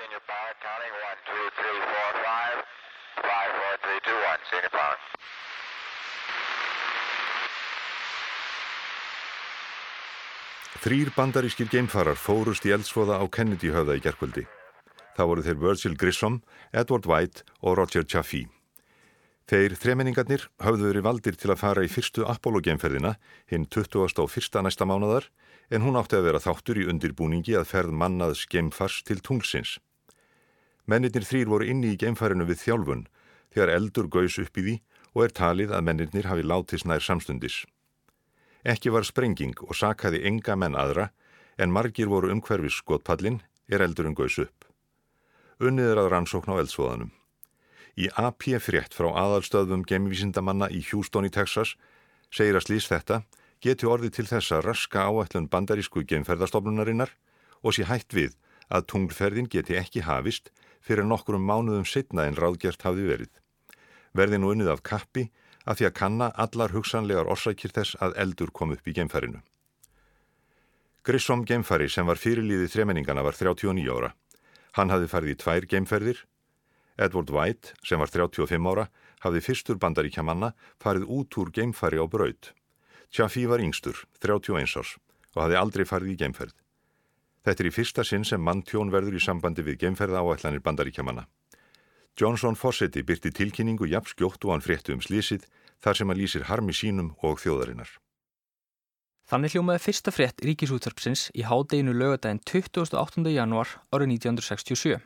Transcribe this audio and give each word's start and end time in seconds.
senior 0.00 0.22
power 0.24 0.54
counting 0.64 0.94
1, 0.96 1.28
2, 1.28 1.36
3, 1.60 1.76
4, 1.92 2.24
5, 2.24 2.64
5, 3.20 3.52
4, 3.60 3.76
3, 3.84 4.00
2, 4.08 4.16
1, 4.32 4.50
senior 4.50 4.72
power. 4.72 4.98
Þrýr 10.80 11.10
bandarískir 11.12 11.68
geimfarar 11.68 12.16
fórust 12.16 12.64
í 12.64 12.72
eldsvoða 12.72 13.20
á 13.20 13.24
Kennedy 13.28 13.74
höfða 13.74 13.98
í 13.98 14.04
gerkvöldi. 14.06 14.46
Það 15.18 15.28
voru 15.28 15.44
þeir 15.44 15.60
Virgil 15.66 15.98
Grissom, 16.00 16.40
Edward 16.72 17.04
White 17.04 17.44
og 17.60 17.76
Roger 17.76 18.08
Chaffee. 18.08 18.48
Þeir 19.50 19.74
þremenningarnir 19.76 20.46
hafðu 20.64 20.88
verið 20.88 21.06
valdir 21.10 21.36
til 21.36 21.52
að 21.52 21.60
fara 21.60 21.84
í 21.84 21.92
fyrstu 21.92 22.24
Apollo-geimferðina 22.24 23.16
hinn 23.52 23.68
21. 23.68 24.64
næsta 24.64 24.88
mánadar 24.88 25.28
en 25.68 25.84
hún 25.84 26.00
átti 26.00 26.16
að 26.16 26.30
vera 26.30 26.40
þáttur 26.40 26.80
í 26.80 26.88
undirbúningi 26.88 27.58
að 27.58 27.68
ferð 27.74 27.92
mannaðs 28.00 28.46
geimfars 28.48 29.02
til 29.04 29.20
tunglsins. 29.20 29.76
Mennirnir 30.90 31.22
þrýr 31.22 31.50
voru 31.50 31.66
inni 31.70 31.92
í 31.94 31.98
geimfarinu 32.00 32.46
við 32.48 32.64
þjálfun 32.64 33.04
þegar 33.54 33.74
eldur 33.76 34.08
gaus 34.10 34.38
upp 34.42 34.58
í 34.58 34.64
því 34.66 34.74
og 35.14 35.24
er 35.26 35.34
talið 35.36 35.74
að 35.76 35.84
mennirnir 35.86 36.26
hafi 36.30 36.46
látist 36.46 36.86
nær 36.88 37.04
samstundis. 37.04 37.62
Ekki 38.66 38.90
var 38.94 39.06
sprenging 39.06 39.54
og 39.68 39.76
sakaði 39.78 40.24
enga 40.26 40.56
menn 40.58 40.78
aðra 40.78 41.10
en 41.58 41.72
margir 41.72 42.10
voru 42.10 42.32
umhverfis 42.34 42.80
skotpallin 42.82 43.40
er 43.70 43.84
eldurinn 43.86 44.18
gaus 44.18 44.38
upp. 44.42 44.66
Unnið 45.60 45.92
er 45.92 46.02
að 46.02 46.10
rannsókn 46.14 46.54
á 46.56 46.60
eldsvoðanum. 46.60 47.14
Í 48.00 48.08
AP 48.16 48.48
frétt 48.62 48.96
frá 48.96 49.10
aðalstöðum 49.12 49.84
gemvísindamanna 49.86 50.70
í 50.72 50.82
Houston 50.90 51.26
í 51.28 51.32
Texas 51.32 51.76
segir 52.32 52.56
að 52.58 52.66
slýst 52.66 52.92
þetta 52.92 53.22
geti 53.60 53.86
orðið 53.86 54.14
til 54.16 54.28
þess 54.30 54.54
að 54.56 54.64
raska 54.70 55.06
áætlun 55.06 55.50
bandarísku 55.52 56.02
gemferðastofnunarinnar 56.08 57.12
og 57.60 57.76
sé 57.76 57.84
hætt 57.84 58.14
við 58.16 58.38
að 58.70 58.86
tunglferðin 58.92 59.50
geti 59.50 59.76
ekki 59.78 60.04
hafist 60.06 60.50
fyrir 60.80 61.06
nokkrum 61.06 61.44
mánuðum 61.44 61.86
setna 61.86 62.26
en 62.28 62.38
ráðgjert 62.38 62.82
hafði 62.86 63.06
verið. 63.10 63.32
Verði 64.16 64.40
nú 64.40 64.54
unnið 64.54 64.72
af 64.74 64.82
kappi 64.86 65.28
að 65.66 65.80
því 65.80 65.88
að 65.88 65.96
kanna 66.00 66.30
allar 66.44 66.74
hugsanlegar 66.74 67.30
orsakir 67.30 67.74
þess 67.74 67.98
að 68.00 68.16
eldur 68.24 68.52
kom 68.54 68.72
upp 68.74 68.88
í 68.88 68.94
geimfærinu. 68.96 69.42
Grissom 71.04 71.44
geimfæri 71.48 71.88
sem 71.88 72.06
var 72.06 72.20
fyrirlíðið 72.20 72.72
þremenningana 72.74 73.22
var 73.24 73.36
39 73.36 73.86
ára. 73.88 74.14
Hann 74.76 74.90
hafði 74.92 75.10
farið 75.10 75.34
í 75.34 75.38
tvær 75.40 75.66
geimferðir. 75.66 76.24
Edward 77.00 77.30
White 77.32 77.74
sem 77.86 78.00
var 78.00 78.12
35 78.12 78.68
ára 78.72 78.88
hafði 79.24 79.44
fyrstur 79.44 79.78
bandaríkja 79.80 80.24
manna 80.24 80.52
farið 80.82 81.08
út 81.08 81.38
úr 81.40 81.52
geimfæri 81.56 82.00
á 82.00 82.06
braud. 82.08 82.52
Chaffee 83.10 83.48
var 83.48 83.62
yngstur, 83.64 83.96
31 84.20 84.76
árs 84.76 84.96
og 85.34 85.44
hafði 85.44 85.58
aldrei 85.60 85.84
farið 85.88 86.14
í 86.14 86.18
geimferð. 86.20 86.54
Þetta 87.44 87.62
er 87.62 87.68
í 87.70 87.72
fyrsta 87.72 88.04
sinn 88.04 88.26
sem 88.28 88.42
manntjón 88.42 88.92
verður 88.92 89.16
í 89.16 89.22
sambandi 89.24 89.64
við 89.64 89.80
geimferða 89.84 90.20
áætlanir 90.20 90.60
bandaríkja 90.64 91.04
manna. 91.06 91.26
Johnson 92.20 92.58
Fossetti 92.58 93.02
byrti 93.06 93.32
tilkynningu 93.32 93.88
jafn 93.88 94.12
skjótt 94.12 94.44
og 94.44 94.54
hann 94.54 94.64
fréttu 94.64 94.92
um 94.92 95.00
slísið 95.00 95.46
þar 95.80 95.96
sem 95.96 96.10
hann 96.10 96.20
lýsir 96.20 96.46
harmi 96.50 96.74
sínum 96.76 97.14
og 97.24 97.40
þjóðarinnar. 97.40 97.88
Þannig 99.30 99.54
hljómaði 99.54 99.80
fyrsta 99.84 100.10
frétt 100.10 100.42
ríkisútvarpsins 100.42 101.28
í 101.38 101.44
hádeginu 101.46 101.94
lögadaginn 101.94 102.42
28. 102.42 103.22
januar 103.30 103.76
árið 103.94 104.16
1967. 104.16 104.98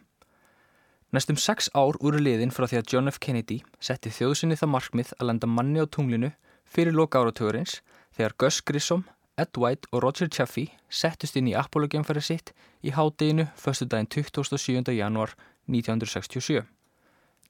Næstum 1.14 1.36
sex 1.38 1.68
ár 1.76 1.98
úr 2.00 2.16
liðin 2.18 2.50
frá 2.50 2.64
því 2.66 2.78
að 2.80 2.88
John 2.90 3.10
F. 3.12 3.20
Kennedy 3.22 3.60
setti 3.78 4.10
þjóðsynni 4.10 4.56
það 4.58 4.72
markmið 4.72 5.12
að 5.18 5.28
lenda 5.28 5.46
manni 5.46 5.84
á 5.84 5.86
tunglinu 5.86 6.32
fyrir 6.64 6.96
loka 6.96 7.20
áratugurins 7.20 7.82
þegar 8.16 8.34
Gus 8.40 8.62
Grissom, 8.64 9.04
Ed 9.36 9.58
White 9.58 9.88
og 9.90 10.04
Roger 10.04 10.28
Chaffee 10.30 10.70
settust 10.86 11.34
inn 11.34 11.48
í 11.50 11.56
Apollo-gemfæri 11.58 12.22
sitt 12.22 12.52
í 12.86 12.92
hádeginu 12.94 13.48
förstu 13.58 13.88
daginn 13.90 14.06
27. 14.06 14.92
januar 14.94 15.34
1967. 15.66 16.62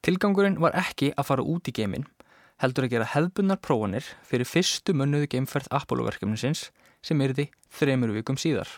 Tilgangurinn 0.01 0.57
var 0.61 0.73
ekki 0.77 1.11
að 1.13 1.27
fara 1.29 1.45
út 1.45 1.69
í 1.69 1.73
geiminn, 1.77 2.07
heldur 2.61 2.87
að 2.87 2.95
gera 2.95 3.11
hefðbunnar 3.13 3.61
prófanir 3.61 4.07
fyrir 4.25 4.49
fyrstu 4.49 4.95
mönnuðu 4.97 5.29
geimferð 5.35 5.69
Apollo-verkefnisins 5.77 6.71
sem 7.05 7.21
erði 7.21 7.51
þremur 7.77 8.15
vikum 8.17 8.39
síðar. 8.41 8.69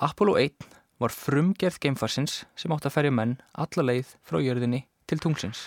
Apollo 0.00 0.38
1 0.40 0.64
var 1.02 1.12
frumgerð 1.12 1.76
geimfarsins 1.82 2.44
sem 2.56 2.72
átt 2.72 2.88
að 2.88 2.96
ferja 2.96 3.12
menn 3.12 3.36
alla 3.52 3.84
leið 3.84 4.16
frá 4.24 4.40
jörðinni 4.40 4.86
til 5.04 5.20
tungsins. 5.20 5.66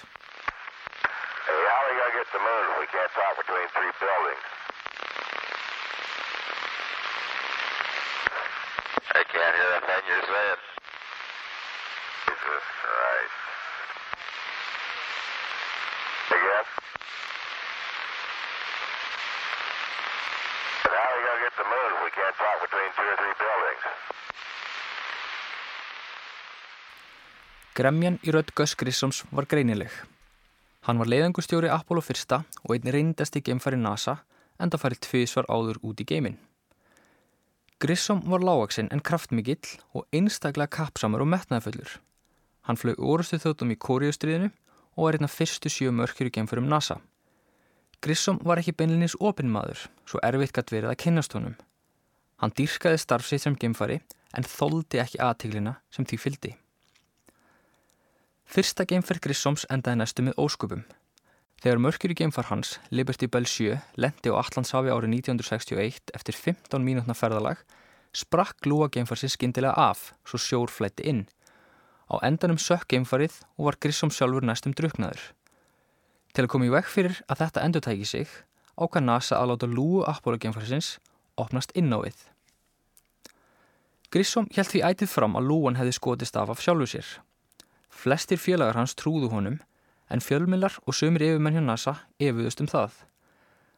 Gremjan 27.81 28.19
í 28.21 28.29
rödd 28.29 28.51
Gus 28.53 28.75
Grissoms 28.77 29.23
var 29.33 29.47
greinileg. 29.49 29.89
Hann 30.85 30.99
var 31.01 31.09
leiðangustjóri 31.09 31.69
Apollo 31.73 32.03
1 32.13 32.35
og 32.37 32.75
einn 32.75 32.91
reyndasti 32.93 33.41
geimfæri 33.41 33.79
NASA 33.81 34.19
en 34.61 34.69
það 34.69 34.83
farið 34.83 35.01
tvísvar 35.07 35.49
áður 35.49 35.79
út 35.89 36.03
í 36.03 36.05
geimin. 36.11 36.37
Grissom 37.81 38.21
var 38.29 38.45
lágaksinn 38.45 38.91
en 38.93 39.01
kraftmikill 39.01 39.81
og 39.97 40.05
einstaklega 40.13 40.69
kapsamur 40.77 41.25
og 41.25 41.31
metnaðafullur. 41.33 41.97
Hann 42.69 42.77
flög 42.77 43.01
orustu 43.01 43.41
þjóttum 43.41 43.73
í 43.73 43.81
Kóriustriðinu 43.81 44.53
og 44.93 45.07
er 45.09 45.17
einn 45.17 45.31
af 45.31 45.41
fyrstu 45.41 45.73
sjö 45.73 45.89
mörkjur 45.89 46.29
í 46.29 46.37
geimfærum 46.37 46.69
NASA. 46.69 47.01
Grissom 47.97 48.37
var 48.45 48.61
ekki 48.61 48.77
beinlinnins 48.77 49.17
opinmaður, 49.17 49.87
svo 50.05 50.21
erfitt 50.21 50.53
gætt 50.53 50.75
verið 50.77 50.93
að 50.93 51.01
kynnast 51.07 51.33
honum. 51.33 51.57
Hann 52.37 52.53
dýrkaði 52.53 53.01
starfsitt 53.01 53.49
sem 53.49 53.57
geimfæri 53.57 54.03
en 54.37 54.45
þóldi 54.45 55.01
ekki 55.01 55.25
aðtiglina 55.25 55.79
sem 55.89 56.05
því 56.05 56.27
fyldi. 56.29 56.59
Fyrsta 58.51 58.83
geimferð 58.83 59.21
Grissoms 59.23 59.63
endaði 59.71 60.01
næstu 60.01 60.23
með 60.27 60.33
ósköpum. 60.43 60.81
Þegar 61.63 61.79
mörkjur 61.85 62.11
í 62.11 62.15
geimfar 62.19 62.49
hans, 62.49 62.73
Liberty 62.91 63.29
Bell 63.31 63.47
7, 63.47 63.77
lendi 63.95 64.27
á 64.27 64.35
Allandshafi 64.41 64.91
árið 64.91 65.13
1961 65.21 66.11
eftir 66.17 66.35
15 66.35 66.83
mínútna 66.83 67.15
ferðalag, 67.15 67.61
sprakk 68.11 68.67
lúa 68.67 68.89
geimfarsins 68.91 69.37
skindilega 69.37 69.71
af, 69.79 70.11
svo 70.27 70.35
sjór 70.35 70.73
flætti 70.75 71.07
inn. 71.13 71.23
Á 72.11 72.19
endanum 72.27 72.59
sökk 72.59 72.91
geimfarið 72.91 73.39
og 73.55 73.69
var 73.69 73.79
Grissom 73.79 74.11
sjálfur 74.11 74.43
næstum 74.43 74.75
druknaður. 74.75 75.31
Til 76.35 76.43
að 76.43 76.51
koma 76.51 76.67
í 76.67 76.75
veg 76.75 76.91
fyrir 76.91 77.23
að 77.31 77.45
þetta 77.45 77.65
endur 77.69 77.87
tæki 77.87 78.11
sig, 78.11 78.37
ákvað 78.75 79.07
NASA 79.07 79.39
að 79.39 79.53
láta 79.53 79.73
lúu 79.79 80.03
Apollo 80.03 80.43
geimfarsins 80.43 80.97
opnast 81.39 81.71
inn 81.71 81.95
á 81.95 82.03
við. 82.03 82.19
Grissom 84.11 84.51
held 84.51 84.75
því 84.75 84.87
ætið 84.91 85.15
fram 85.15 85.39
að 85.39 85.53
lúan 85.53 85.79
hefði 85.79 86.01
skotist 86.01 86.35
af 86.35 86.51
af 86.51 86.59
sjálfu 86.59 86.97
sér. 86.97 87.19
Flestir 87.91 88.39
félagar 88.39 88.79
hans 88.79 88.95
trúðu 88.95 89.29
honum 89.33 89.59
en 90.11 90.23
fjölmillar 90.23 90.79
og 90.87 90.95
sömur 90.95 91.23
yfirmenn 91.23 91.59
hjá 91.59 91.63
NASA 91.65 91.93
efuðust 92.19 92.63
um 92.63 92.69
það. 92.71 92.95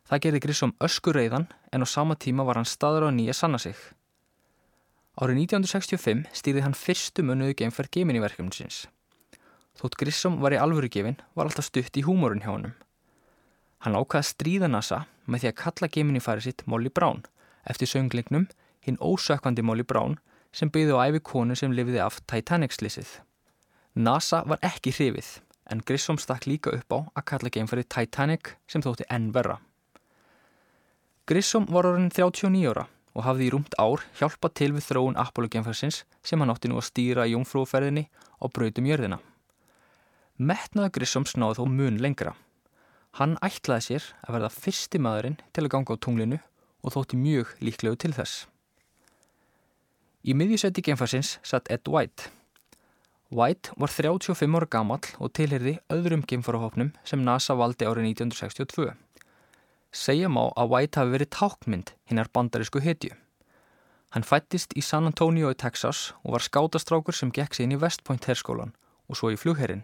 Það 0.09 0.24
gerði 0.25 0.41
Grissom 0.46 0.74
öskur 0.84 1.18
reyðan 1.18 1.47
en 1.74 1.85
á 1.85 1.88
sama 1.90 2.16
tíma 2.16 2.46
var 2.46 2.59
hann 2.59 2.69
staður 2.69 3.07
á 3.07 3.09
nýja 3.12 3.35
sanna 3.38 3.59
sig. 3.59 3.78
Árið 5.18 5.44
1965 5.46 6.24
stýrði 6.34 6.63
hann 6.66 6.78
fyrstu 6.78 7.25
mönuðu 7.25 7.57
geimferð 7.62 7.91
Gemini-verkefninsins. 7.97 8.88
Þótt 9.78 9.97
Grissom 9.97 10.40
var 10.41 10.53
í 10.53 10.62
alvöru 10.62 10.90
gefin 10.90 11.19
var 11.34 11.50
alltaf 11.50 11.69
stutt 11.69 11.97
í 11.97 12.06
húmórun 12.06 12.41
hjá 12.41 12.51
honum. 12.53 12.74
Hann 13.85 13.97
ákvaði 13.97 14.22
að 14.22 14.30
stríða 14.30 14.69
NASA 14.69 15.03
með 15.25 15.44
því 15.44 15.51
að 15.51 15.59
kalla 15.62 15.91
Gemini-færi 15.97 16.45
sitt 16.45 16.66
Molly 16.69 16.90
Brown 16.94 17.24
eftir 17.69 17.90
sönglingnum 17.90 18.47
hinn 18.85 19.00
ósökkvandi 19.00 19.66
Molly 19.66 19.85
Brown 19.88 20.18
sem 20.53 20.69
byggði 20.69 20.97
á 20.97 21.03
æfi 21.09 21.24
konu 21.30 21.56
sem 21.57 21.74
lifiði 21.74 22.01
af 22.03 22.19
Titanic-slissið. 22.30 23.19
NASA 23.94 24.42
var 24.50 24.57
ekki 24.66 24.90
hrifið 24.90 25.28
en 25.69 25.84
Grissom 25.86 26.18
stakk 26.18 26.48
líka 26.50 26.74
upp 26.74 26.94
á 26.94 27.00
að 27.13 27.25
kalla 27.30 27.51
geimferði 27.54 27.86
Titanic 27.94 28.56
sem 28.68 28.81
þótti 28.81 29.06
enn 29.13 29.30
verra. 29.36 29.60
Grissom 31.30 31.68
var 31.69 31.88
orðin 31.88 32.10
39 32.12 32.72
ára 32.74 32.88
og 33.13 33.25
hafði 33.28 33.45
í 33.48 33.51
rúmt 33.54 33.78
ár 33.78 34.01
hjálpað 34.18 34.56
til 34.60 34.72
við 34.74 34.88
þróun 34.88 35.19
Apollo 35.22 35.51
geimferðsins 35.54 36.01
sem 36.25 36.42
hann 36.42 36.51
átti 36.51 36.72
nú 36.72 36.81
að 36.81 36.90
stýra 36.90 37.28
í 37.30 37.36
jungfrúferðinni 37.36 38.07
á 38.10 38.45
brautum 38.50 38.90
jörðina. 38.90 39.22
Metnaða 40.42 40.90
Grissom 40.98 41.30
snáði 41.30 41.62
þó 41.62 41.69
mun 41.69 42.01
lengra. 42.01 42.34
Hann 43.22 43.38
ætlaði 43.45 43.86
sér 43.88 44.07
að 44.25 44.40
verða 44.40 44.54
fyrsti 44.57 45.00
maðurinn 45.00 45.38
til 45.54 45.68
að 45.68 45.74
ganga 45.75 45.94
á 45.94 46.01
tunglinu 46.01 46.40
og 46.81 46.95
þótti 46.98 47.19
mjög 47.22 47.54
líklegu 47.62 48.00
til 48.01 48.16
þess. 48.18 48.48
Í 50.25 50.34
miðjusæti 50.34 50.81
geimferðsins 50.81 51.38
satt 51.45 51.69
Ed 51.69 51.86
White. 51.86 52.34
White 53.33 53.74
var 53.81 53.89
35 53.89 54.45
ára 54.53 54.68
gamall 54.69 55.07
og 55.18 55.31
tilherði 55.33 55.80
öðrum 55.89 56.21
geimfarahopnum 56.30 56.91
sem 57.07 57.24
NASA 57.25 57.56
valdi 57.57 57.88
árið 57.89 58.12
1962. 58.12 58.91
Segja 59.89 60.30
má 60.30 60.44
að 60.53 60.69
White 60.69 61.01
hafi 61.01 61.13
verið 61.15 61.31
tákmynd 61.33 61.94
hinnar 62.12 62.30
bandarísku 62.30 62.83
hetju. 62.85 63.15
Hann 64.13 64.27
fættist 64.30 64.77
í 64.77 64.85
San 64.85 65.09
Antonio 65.09 65.50
í 65.50 65.57
Texas 65.57 66.12
og 66.21 66.35
var 66.35 66.45
skátastrákur 66.45 67.18
sem 67.18 67.33
gekk 67.33 67.57
sig 67.57 67.65
inn 67.65 67.74
í 67.74 67.81
West 67.81 68.06
Point 68.06 68.30
herskólan 68.30 68.75
og 69.09 69.18
svo 69.18 69.33
í 69.33 69.39
flugherrin. 69.41 69.81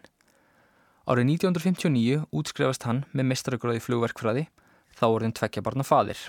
Árið 1.09 1.33
1959 1.41 2.29
útskrefast 2.29 2.85
hann 2.85 3.01
með 3.17 3.31
mestrargráði 3.31 3.81
flugverkfræði, 3.81 4.45
þá 4.93 5.05
orðin 5.09 5.33
tvekja 5.33 5.65
barna 5.65 5.81
fadir. 5.81 6.21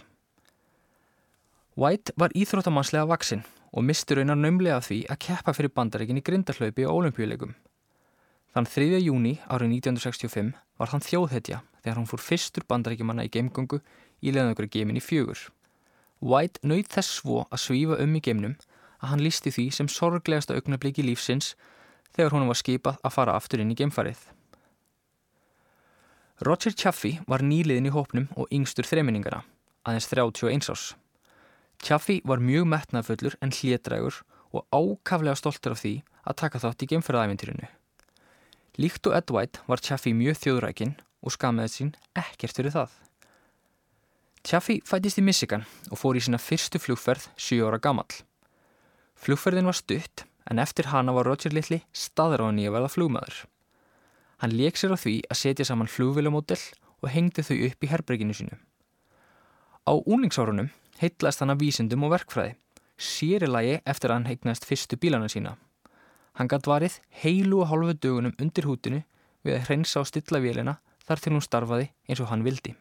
White 1.77 2.17
var 2.17 2.33
íþróttamannslega 2.33 3.13
vaksinn 3.13 3.45
og 3.71 3.87
misti 3.87 4.17
raunar 4.19 4.39
naumlega 4.39 4.81
því 4.83 5.05
að 5.13 5.21
keppa 5.27 5.55
fyrir 5.55 5.73
bandaríkin 5.75 6.19
í 6.19 6.25
grindarhlaupi 6.27 6.87
á 6.87 6.91
olimpíuleikum. 6.91 7.55
Þann 8.51 8.67
3. 8.67 8.99
júni 8.99 9.37
árið 9.47 9.77
1965 9.77 10.55
var 10.81 10.91
hann 10.91 11.05
þjóðhetja 11.07 11.61
þegar 11.85 12.01
hann 12.01 12.09
fór 12.11 12.23
fyrstur 12.25 12.67
bandaríkjumanna 12.67 13.29
í 13.29 13.31
geimgöngu 13.31 13.79
í 14.21 14.33
leðanökru 14.35 14.67
geimin 14.75 14.99
í 14.99 15.05
fjögur. 15.05 15.39
White 16.21 16.61
nöyð 16.67 16.91
þess 16.97 17.21
svo 17.21 17.45
að 17.47 17.63
svífa 17.63 18.01
um 18.03 18.17
í 18.19 18.23
geimnum 18.25 18.57
að 19.01 19.13
hann 19.13 19.23
lísti 19.25 19.53
því 19.55 19.69
sem 19.73 19.89
sorglegasta 19.89 20.57
augnabliki 20.59 21.05
lífsins 21.07 21.55
þegar 22.17 22.35
honum 22.35 22.51
var 22.51 22.59
skipað 22.59 22.99
að 23.07 23.15
fara 23.15 23.37
aftur 23.39 23.63
inn 23.63 23.71
í 23.73 23.79
geimfarið. 23.79 24.21
Roger 26.45 26.73
Chaffee 26.73 27.21
var 27.29 27.45
nýliðin 27.45 27.89
í 27.89 27.95
hópnum 27.95 28.31
og 28.35 28.49
yngstur 28.55 28.89
þreiminningana, 28.89 29.43
aðeins 29.85 30.09
31 30.09 30.71
ás. 30.73 30.85
Chaffee 31.81 32.21
var 32.29 32.43
mjög 32.45 32.67
metnaðfullur 32.69 33.37
en 33.41 33.53
hlétrægur 33.57 34.21
og 34.53 34.67
ákaflega 34.69 35.37
stoltur 35.39 35.75
af 35.75 35.81
því 35.81 35.95
að 36.29 36.39
taka 36.43 36.61
þátt 36.61 36.85
í 36.85 36.89
geimferðaæventýrinu. 36.93 37.69
Líkt 38.81 39.07
og 39.09 39.17
Ed 39.17 39.31
White 39.33 39.63
var 39.67 39.83
Chaffee 39.85 40.17
mjög 40.17 40.41
þjóðrækin 40.43 40.97
og 41.25 41.35
skamaði 41.35 41.73
sín 41.73 41.95
ekkert 42.17 42.57
fyrir 42.57 42.75
það. 42.75 42.91
Chaffee 44.45 44.85
fætist 44.89 45.21
í 45.21 45.25
Michigan 45.25 45.67
og 45.91 46.01
fór 46.01 46.17
í 46.17 46.25
sína 46.25 46.41
fyrstu 46.41 46.81
flugferð 46.81 47.29
7 47.37 47.61
ára 47.67 47.81
gammal. 47.81 48.09
Flugferðin 49.21 49.69
var 49.69 49.77
stutt 49.77 50.25
en 50.51 50.61
eftir 50.63 50.89
hana 50.93 51.13
var 51.13 51.29
Roger 51.29 51.53
Little 51.53 51.83
staðráðan 51.93 52.61
í 52.63 52.69
að 52.69 52.77
verða 52.79 52.93
flugmaður. 52.95 53.41
Hann 54.41 54.57
leik 54.57 54.81
sér 54.81 54.97
á 54.97 54.99
því 55.01 55.17
að 55.29 55.41
setja 55.43 55.69
saman 55.69 55.91
flugvilumódell 55.93 56.63
og 57.01 57.13
hengdi 57.13 57.45
þau 57.45 57.57
upp 57.69 57.85
í 57.85 57.91
herbreyginu 57.91 58.37
sínu. 58.37 58.57
Á 59.85 59.93
úningsárunum 59.93 60.71
heitlast 61.01 61.41
hann 61.41 61.53
af 61.55 61.61
vísindum 61.61 62.05
og 62.05 62.13
verkfræði, 62.15 62.57
sérilagi 63.01 63.79
eftir 63.89 64.13
að 64.13 64.19
hann 64.19 64.29
heignast 64.29 64.67
fyrstu 64.69 64.99
bílana 65.01 65.31
sína. 65.33 65.57
Hann 66.37 66.49
gætt 66.51 66.69
varið 66.69 67.01
heilu 67.23 67.63
og 67.65 67.71
hálfu 67.71 67.97
dögunum 67.97 68.37
undir 68.41 68.69
hútinu 68.69 69.01
við 69.47 69.57
að 69.57 69.67
hreinsa 69.69 70.01
á 70.01 70.05
stilla 70.05 70.41
vélina 70.45 70.77
þar 71.09 71.23
til 71.23 71.33
hún 71.35 71.45
starfaði 71.45 71.89
eins 72.09 72.21
og 72.21 72.31
hann 72.31 72.45
vildi. 72.45 72.75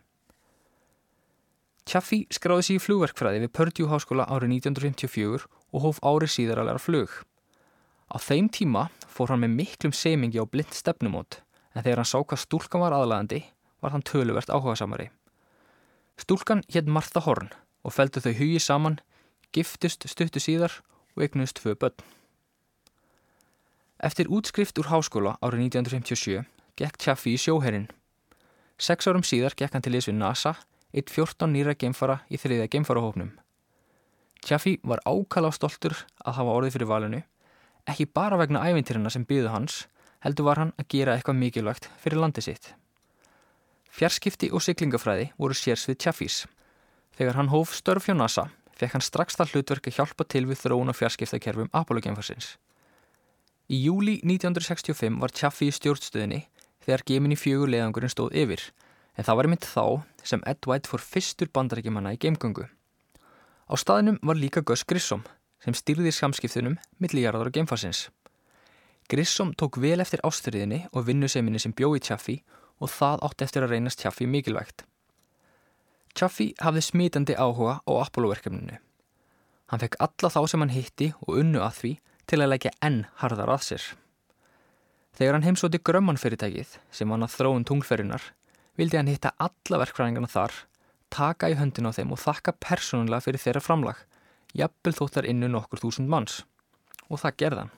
Chaffee 1.90 2.28
skráði 2.30 2.68
sér 2.68 2.78
í 2.78 2.84
flugverkfræði 2.84 3.40
við 3.46 3.54
Purdue 3.56 3.90
Háskóla 3.90 4.28
árið 4.30 4.60
1954 4.60 5.48
og 5.74 5.86
hóf 5.86 6.02
árið 6.06 6.34
síðar 6.36 6.62
að 6.62 6.70
læra 6.70 6.84
flug. 6.84 7.14
Á 8.14 8.18
þeim 8.22 8.50
tíma 8.54 8.90
fór 9.10 9.34
hann 9.34 9.42
með 9.46 9.56
miklum 9.62 9.96
semingi 9.96 10.42
á 10.42 10.46
blind 10.46 10.76
stefnumót 10.76 11.40
en 11.74 11.82
þegar 11.82 12.04
hann 12.04 12.12
sá 12.12 12.20
hvað 12.20 12.44
stúlkan 12.44 12.84
var 12.84 12.98
aðlæðandi 12.98 13.42
var 13.82 13.96
hann 13.96 14.06
töluvert 14.06 14.52
áhuga 14.52 14.76
samari. 14.78 15.08
Stúlkan 16.20 16.62
hétt 16.70 16.92
Martha 16.92 17.24
Horn 17.24 17.50
og 17.84 17.94
feldu 17.96 18.22
þau 18.24 18.34
hugi 18.38 18.60
saman, 18.60 19.00
giftust 19.56 20.08
stuttu 20.10 20.42
síðar 20.42 20.82
og 21.16 21.26
eignust 21.26 21.60
tvö 21.60 21.76
börn. 21.80 21.98
Eftir 24.00 24.30
útskrift 24.32 24.80
úr 24.80 24.88
háskóla 24.88 25.36
árið 25.44 25.66
1957 25.68 26.46
gekk 26.80 27.00
Chaffee 27.04 27.36
í 27.36 27.40
sjóherrin. 27.42 27.90
Seks 28.80 29.10
árum 29.12 29.26
síðar 29.28 29.56
gekk 29.60 29.76
hann 29.76 29.84
til 29.84 29.92
þess 29.98 30.08
við 30.08 30.20
NASA, 30.22 30.54
eitt 30.96 31.12
14 31.12 31.52
nýra 31.52 31.76
geimfara 31.76 32.22
í 32.32 32.40
þriðja 32.40 32.70
geimfarahófnum. 32.72 33.34
Chaffee 34.40 34.80
var 34.88 35.04
ákala 35.04 35.52
á 35.52 35.54
stoltur 35.54 35.98
að 36.24 36.38
hafa 36.40 36.56
orðið 36.56 36.78
fyrir 36.78 36.92
valinu, 36.94 37.22
ekki 37.84 38.08
bara 38.08 38.40
vegna 38.40 38.64
ævintýrina 38.64 39.12
sem 39.12 39.26
byðu 39.28 39.52
hans, 39.52 39.82
heldur 40.24 40.48
var 40.48 40.64
hann 40.64 40.72
að 40.80 40.88
gera 40.96 41.18
eitthvað 41.18 41.42
mikilvægt 41.42 41.90
fyrir 42.00 42.24
landi 42.24 42.44
sitt. 42.46 42.72
Fjarskipti 43.92 44.48
og 44.54 44.64
syklingafræði 44.64 45.34
voru 45.36 45.58
sérsvið 45.58 46.00
Chaffees 46.00 46.46
Þegar 47.20 47.36
hann 47.36 47.52
hóf 47.52 47.74
störf 47.76 48.06
hjá 48.08 48.14
NASA 48.16 48.46
fekk 48.80 48.96
hann 48.96 49.04
strax 49.04 49.36
það 49.36 49.54
hlutverk 49.54 49.88
að 49.90 49.98
hjálpa 49.98 50.26
til 50.32 50.46
við 50.48 50.62
þróun 50.62 50.92
og 50.94 50.96
fjarskiptakerfum 50.96 51.72
Apollo-geimfarsins. 51.76 52.54
Í 53.68 53.82
júli 53.84 54.22
1965 54.24 55.20
var 55.20 55.34
Chaffee 55.36 55.68
í 55.68 55.76
stjórnstöðinni 55.76 56.46
þegar 56.86 57.04
geminni 57.12 57.36
fjögur 57.36 57.74
leðangurinn 57.74 58.14
stóð 58.14 58.38
yfir 58.40 58.64
en 59.20 59.28
það 59.28 59.40
var 59.42 59.50
mynd 59.52 59.68
þá 59.68 59.84
sem 60.32 60.46
Ed 60.48 60.64
White 60.70 60.88
fór 60.88 61.04
fyrstur 61.04 61.52
bandarækjumanna 61.52 62.16
í 62.16 62.22
geimgöngu. 62.24 62.70
Á 63.68 63.74
staðinum 63.76 64.22
var 64.24 64.40
líka 64.40 64.64
Gus 64.64 64.86
Grissom 64.88 65.26
sem 65.60 65.76
styrði 65.76 66.16
samskiptunum 66.16 66.80
millijarðar 67.04 67.52
á 67.52 67.56
geimfarsins. 67.60 68.08
Grissom 69.12 69.52
tók 69.60 69.76
vel 69.84 70.00
eftir 70.00 70.24
ástriðinni 70.24 70.86
og 70.94 71.04
vinnuseminni 71.10 71.60
sem 71.60 71.76
bjói 71.76 72.00
Chaffee 72.00 72.46
og 72.80 72.94
það 72.96 73.28
átti 73.28 73.46
eftir 73.46 73.68
að 73.68 73.76
reynast 73.76 74.00
Chaffee 74.00 74.30
mikilvægt. 74.30 74.86
Chaffee 76.18 76.56
hafði 76.60 76.84
smítandi 76.84 77.36
áhuga 77.38 77.80
á 77.86 77.92
Apollo-verkefninu. 78.04 78.78
Hann 79.70 79.82
fekk 79.84 80.00
alla 80.02 80.32
þá 80.34 80.42
sem 80.50 80.64
hann 80.64 80.74
hitti 80.74 81.12
og 81.28 81.42
unnu 81.42 81.62
að 81.62 81.76
því 81.80 81.92
til 82.30 82.40
að 82.42 82.52
leggja 82.54 82.74
enn 82.86 83.04
harðar 83.22 83.54
að 83.54 83.66
sér. 83.68 83.86
Þegar 85.18 85.38
hann 85.38 85.46
heimsóti 85.46 85.82
Grömman 85.84 86.20
fyrirtækið 86.22 86.78
sem 86.96 87.12
hann 87.12 87.26
að 87.26 87.36
þróun 87.36 87.66
tunglferðinar 87.68 88.30
vildi 88.80 88.98
hann 88.98 89.12
hitta 89.12 89.34
alla 89.38 89.82
verkfræðingarna 89.82 90.30
þar, 90.32 90.54
taka 91.12 91.50
í 91.52 91.58
höndin 91.60 91.90
á 91.90 91.92
þeim 91.92 92.14
og 92.16 92.22
þakka 92.22 92.56
persónulega 92.64 93.26
fyrir 93.26 93.44
þeirra 93.44 93.64
framlag, 93.66 94.00
jafnvel 94.56 94.96
þóttar 94.96 95.28
innu 95.30 95.50
nokkur 95.52 95.82
þúsund 95.84 96.10
manns. 96.10 96.44
Og 97.10 97.20
það 97.22 97.38
gerðan. 97.44 97.72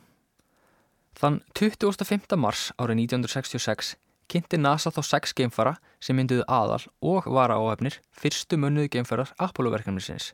Þann 1.18 1.42
25. 1.58 2.38
mars 2.40 2.70
árið 2.78 3.06
1966 3.08 3.96
kynnti 4.32 4.60
NASA 4.60 4.92
þá 4.96 5.02
sex 5.04 5.34
geimfara 5.36 5.76
sem 6.04 6.16
mynduðu 6.16 6.46
aðal 6.48 6.86
og 7.04 7.28
vara 7.36 7.58
áhefnir 7.60 7.98
fyrstu 8.16 8.60
munnuðu 8.60 8.92
geimfarar 8.96 9.34
Apollo-verkefnisins 9.44 10.32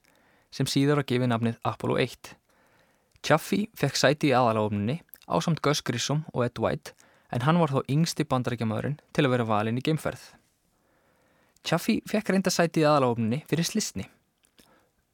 sem 0.53 0.69
síðar 0.69 1.01
að 1.01 1.09
gefi 1.11 1.29
nafnið 1.29 1.57
Apollo 1.65 1.97
1. 2.03 2.35
Chaffee 3.25 3.67
fekk 3.77 3.97
sæti 3.99 4.31
í 4.31 4.35
aðaláfninni 4.37 4.99
á 5.27 5.35
samt 5.43 5.63
Gus 5.65 5.81
Grissom 5.81 6.23
og 6.33 6.45
Ed 6.45 6.61
White 6.61 6.93
en 7.33 7.43
hann 7.43 7.59
var 7.59 7.73
þó 7.73 7.81
yngsti 7.91 8.27
bandarækjamaðurinn 8.29 8.99
til 9.11 9.25
að 9.25 9.33
vera 9.33 9.47
valin 9.49 9.81
í 9.81 9.83
geimferð. 9.83 10.21
Chaffee 11.67 12.05
fekk 12.07 12.31
reynda 12.31 12.53
sæti 12.53 12.85
í 12.85 12.87
aðaláfninni 12.87 13.41
fyrir 13.49 13.67
slisni. 13.67 14.07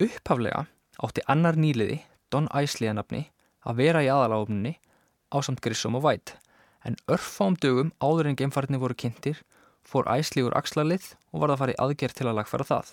Upphaflega 0.03 0.67
átti 1.03 1.23
annar 1.31 1.57
nýliði, 1.57 2.03
Don 2.29 2.51
Isley 2.53 2.91
að 2.91 2.99
nafni, 2.99 3.25
að 3.65 3.79
vera 3.79 4.03
í 4.05 4.11
aðaláfninni 4.11 4.75
á 5.33 5.37
samt 5.41 5.63
Grissom 5.63 5.97
og 5.97 6.05
White 6.05 6.42
en 6.83 6.97
örfám 7.11 7.55
dögum 7.59 7.93
áður 8.03 8.29
en 8.29 8.37
geimfarnir 8.39 8.81
voru 8.81 8.97
kynntir 8.97 9.39
fór 9.87 10.07
æsli 10.11 10.43
úr 10.43 10.55
axlarlið 10.57 11.13
og 11.31 11.43
var 11.43 11.53
það 11.53 11.61
farið 11.63 11.81
aðgerð 11.85 12.17
til 12.17 12.27
að 12.27 12.37
lagfæra 12.39 12.67
það. 12.67 12.91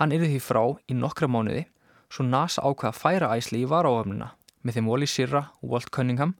Hann 0.00 0.14
yrði 0.16 0.30
því 0.32 0.40
frá 0.42 0.62
í 0.88 0.96
nokkra 0.96 1.28
mánuði 1.28 1.66
svo 2.12 2.26
NASA 2.28 2.64
ákvaða 2.64 2.92
að 2.92 3.00
færa 3.00 3.32
æsli 3.36 3.62
í 3.62 3.68
varáöfnuna 3.68 4.32
með 4.62 4.78
þeim 4.78 4.88
Wally 4.92 5.08
Sirra 5.08 5.42
og 5.60 5.74
Walt 5.74 5.92
Cunningham 5.94 6.34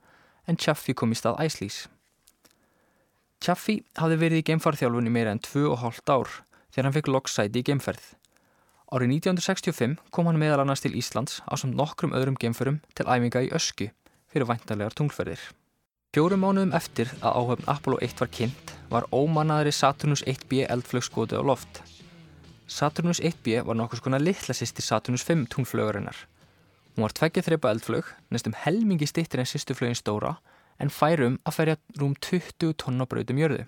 en 0.49 0.59
Chaffee 0.59 0.97
kom 0.97 1.13
í 1.13 1.19
stað 1.19 1.41
æslís. 1.45 1.87
Chaffee 3.43 3.83
hafði 3.99 4.19
verið 4.21 4.43
í 4.43 4.49
geimfarþjálfun 4.51 5.09
í 5.11 5.13
meira 5.13 5.33
en 5.35 5.43
2,5 5.43 6.03
ár 6.13 6.31
þegar 6.73 6.89
hann 6.89 6.97
fekk 6.97 7.11
loksæti 7.11 7.63
í 7.63 7.67
geimferð. 7.67 8.05
Árið 8.93 9.17
1965 9.17 9.97
kom 10.13 10.29
hann 10.29 10.41
meðal 10.41 10.63
annars 10.63 10.85
til 10.85 10.93
Íslands 10.99 11.41
á 11.49 11.57
samt 11.57 11.77
nokkrum 11.79 12.13
öðrum 12.17 12.37
geimferum 12.39 12.83
til 12.93 13.09
æfinga 13.09 13.47
í 13.47 13.53
Ösku 13.57 13.89
fyrir 14.33 14.49
væntarlegar 14.49 14.97
tunglferðir. 14.97 15.41
Fjórum 16.13 16.43
mánuðum 16.45 16.75
eftir 16.77 17.09
að 17.25 17.37
áhöfn 17.41 17.69
Apollo 17.73 17.99
1 18.05 18.19
var 18.21 18.29
kynnt 18.37 18.73
var 18.93 19.07
ómannaðri 19.17 19.71
Saturnus 19.73 20.21
1B 20.29 20.67
eldflög 20.69 21.07
skotið 21.07 21.41
á 21.41 21.45
loft. 21.49 21.81
Saturnus 22.69 23.23
1B 23.25 23.63
var 23.65 23.79
nokkus 23.81 24.05
konar 24.05 24.21
litla 24.21 24.53
sýstir 24.53 24.85
Saturnus 24.85 25.25
5 25.25 25.47
túnflögurinnar. 25.55 26.13
Hún 26.93 27.07
var 27.07 27.17
tveggja 27.17 27.47
þreipa 27.49 27.73
eldflög, 27.73 28.13
nestum 28.29 28.53
helmingi 28.53 29.09
stittir 29.09 29.41
en 29.41 29.49
sýstuflögin 29.49 29.97
stóra, 29.97 30.35
en 30.77 30.93
færum 30.93 31.41
að 31.49 31.57
ferja 31.63 31.81
rúm 31.97 32.13
20 32.21 32.77
tonna 32.77 33.09
brautum 33.09 33.41
jörðu. 33.41 33.65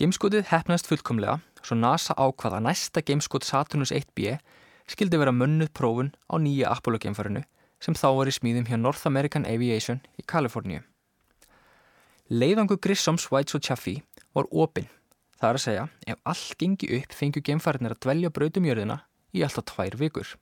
Gameskotið 0.00 0.48
hefnast 0.48 0.88
fullkomlega, 0.88 1.42
svo 1.60 1.76
NASA 1.76 2.16
ákvaða 2.16 2.64
næsta 2.64 3.04
gameskot 3.04 3.44
Saturnus 3.44 3.92
1B 3.92 4.38
skildi 4.88 5.20
vera 5.20 5.36
mönnuð 5.36 5.76
prófun 5.76 6.14
á 6.32 6.40
nýja 6.40 6.72
Apollo 6.72 7.04
geimfarinu 7.04 7.44
sem 7.84 7.92
þá 7.92 8.14
var 8.16 8.32
í 8.32 8.40
smíðum 8.40 8.64
hjá 8.64 8.80
North 8.80 9.04
American 9.04 9.44
Aviation 9.44 10.00
í 10.16 10.24
Kaliforníu. 10.24 10.88
Leiðangu 12.28 12.76
Grissoms, 12.76 13.24
Whites 13.32 13.56
og 13.56 13.62
Chaffee 13.64 14.02
var 14.36 14.44
opinn. 14.52 14.84
Það 15.40 15.48
er 15.48 15.56
að 15.56 15.62
segja, 15.62 15.84
ef 16.12 16.18
allt 16.28 16.58
gengi 16.60 16.88
upp 16.98 17.14
fengju 17.16 17.40
geimfæriðnir 17.46 17.94
að 17.94 18.02
dvelja 18.04 18.30
brautum 18.36 18.66
jörðina 18.68 18.98
í 19.32 19.44
alltaf 19.46 19.64
tvær 19.70 19.96
vikur. 19.96 20.34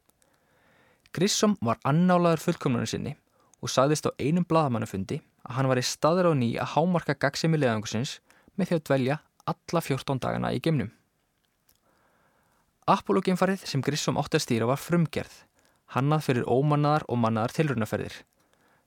Grissom 1.14 1.54
var 1.62 1.78
annálaður 1.86 2.42
fullkomnarni 2.42 2.90
sinni 2.90 3.14
og 3.62 3.70
sagðist 3.70 4.10
á 4.10 4.18
einum 4.18 4.48
bladamannufundi 4.50 5.20
að 5.46 5.54
hann 5.60 5.70
var 5.70 5.78
í 5.78 5.86
staður 5.86 6.30
á 6.30 6.32
ný 6.34 6.50
að 6.58 6.72
hámarka 6.74 7.14
gagsemi 7.22 7.62
leiðangusins 7.62 8.18
með 8.58 8.72
því 8.72 8.80
að 8.80 8.86
dvelja 8.90 9.22
alla 9.54 9.86
14 9.86 10.24
dagana 10.26 10.54
í 10.58 10.62
geimnum. 10.64 10.90
Apollo 12.90 13.22
geimfarið 13.22 13.62
sem 13.62 13.82
Grissom 13.86 14.18
átti 14.18 14.40
að 14.40 14.48
stýra 14.48 14.66
var 14.66 14.82
frumgerð. 14.82 15.44
hannað 15.94 16.24
fyrir 16.26 16.48
ómannaðar 16.50 17.04
og 17.06 17.18
mannaðar 17.22 17.52
tilrunaferðir. 17.54 18.24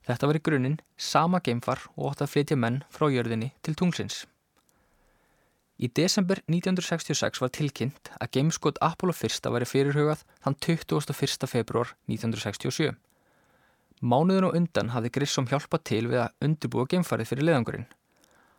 Þetta 0.10 0.26
var 0.26 0.40
í 0.40 0.42
grunninn 0.42 0.80
sama 0.98 1.38
geimfar 1.46 1.84
og 1.94 2.08
ótt 2.10 2.24
að 2.26 2.32
flytja 2.34 2.56
menn 2.58 2.80
frá 2.90 3.12
jörðinni 3.14 3.52
til 3.62 3.76
tungsins. 3.78 4.24
Í 5.80 5.88
desember 5.96 6.42
1966 6.50 7.40
var 7.44 7.52
tilkynnt 7.54 8.10
að 8.18 8.32
gameskot 8.34 8.82
Apollo 8.84 9.14
1 9.14 9.46
væri 9.54 9.68
fyrirhugað 9.70 10.26
þann 10.42 10.58
21. 10.66 11.46
februar 11.48 11.94
1967. 12.10 12.98
Mánuðin 14.02 14.48
og 14.50 14.58
undan 14.58 14.90
hafði 14.96 15.14
Grissom 15.20 15.48
hjálpað 15.48 15.86
til 15.92 16.02
við 16.10 16.24
að 16.24 16.48
undirbúa 16.48 16.90
geimfarið 16.90 17.30
fyrir 17.30 17.48
leðangurinn. 17.48 17.88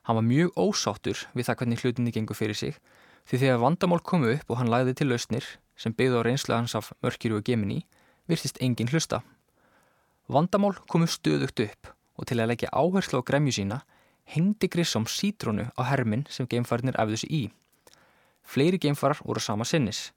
Hann 0.07 0.21
var 0.21 0.27
mjög 0.31 0.55
ósáttur 0.55 1.27
við 1.35 1.51
það 1.51 1.59
hvernig 1.61 1.83
hlutinni 1.83 2.15
gengur 2.15 2.39
fyrir 2.39 2.57
sig 2.57 2.79
því 3.27 3.43
þegar 3.43 3.63
vandamál 3.67 4.01
komu 4.01 4.31
upp 4.37 4.55
og 4.55 4.63
hann 4.63 4.71
lagði 4.71 4.97
til 5.01 5.11
lausnir 5.11 5.51
sem 5.77 5.97
byggði 5.97 6.23
á 6.23 6.27
reynslega 6.29 6.63
hans 6.63 6.79
af 6.79 6.93
mörkjuru 7.03 7.43
og 7.43 7.45
gemini 7.45 7.83
virtist 8.31 8.63
engin 8.63 8.89
hlusta. 8.89 9.21
Vandamál 10.31 10.77
komu 10.87 11.09
stöðugt 11.11 11.59
upp 11.65 11.91
og 12.15 12.29
til 12.31 12.39
að 12.39 12.53
leggja 12.53 12.71
áherslu 12.71 13.19
á 13.19 13.27
gremju 13.27 13.55
sína 13.57 13.81
hengdi 14.31 14.69
Grissom 14.71 15.09
sítrónu 15.11 15.65
á 15.75 15.83
hermin 15.91 16.23
sem 16.31 16.47
geimfarinir 16.47 16.99
efðu 17.03 17.17
sig 17.19 17.31
í. 17.31 17.43
Fleiri 18.47 18.79
geimfarar 18.79 19.19
voru 19.27 19.43
sama 19.43 19.67
sinnis. 19.67 20.13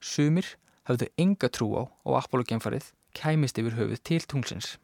Sumir 0.00 0.46
hafðu 0.88 1.06
enga 1.16 1.48
trú 1.48 1.68
á 1.78 1.82
og 1.86 2.16
Apollo 2.18 2.48
geimfarið 2.50 2.90
kæmist 3.14 3.60
yfir 3.62 3.76
höfuð 3.78 4.02
til 4.02 4.26
tunglsins. 4.26 4.78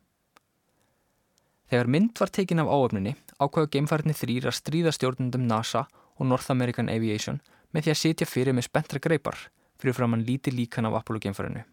Þegar 1.69 1.91
mynd 1.91 2.15
var 2.21 2.31
tekin 2.31 2.63
af 2.63 2.71
áöfninni 2.71 3.17
ákvaðu 3.43 3.73
geimfarinni 3.75 4.15
þrýra 4.15 4.53
stríðastjórnundum 4.55 5.49
NASA 5.51 5.89
og 6.19 6.31
North 6.31 6.55
American 6.55 6.89
Aviation 6.89 7.43
með 7.75 7.89
því 7.89 7.95
að 7.95 8.01
sitja 8.05 8.31
fyrir 8.31 8.55
með 8.55 8.71
spentra 8.71 9.03
greipar 9.03 9.49
fyrir 9.79 9.95
fram 9.95 10.15
hann 10.15 10.25
líti 10.27 10.55
líkan 10.55 10.87
af 10.87 11.03
Apollo 11.03 11.23
geimfarinu. 11.27 11.67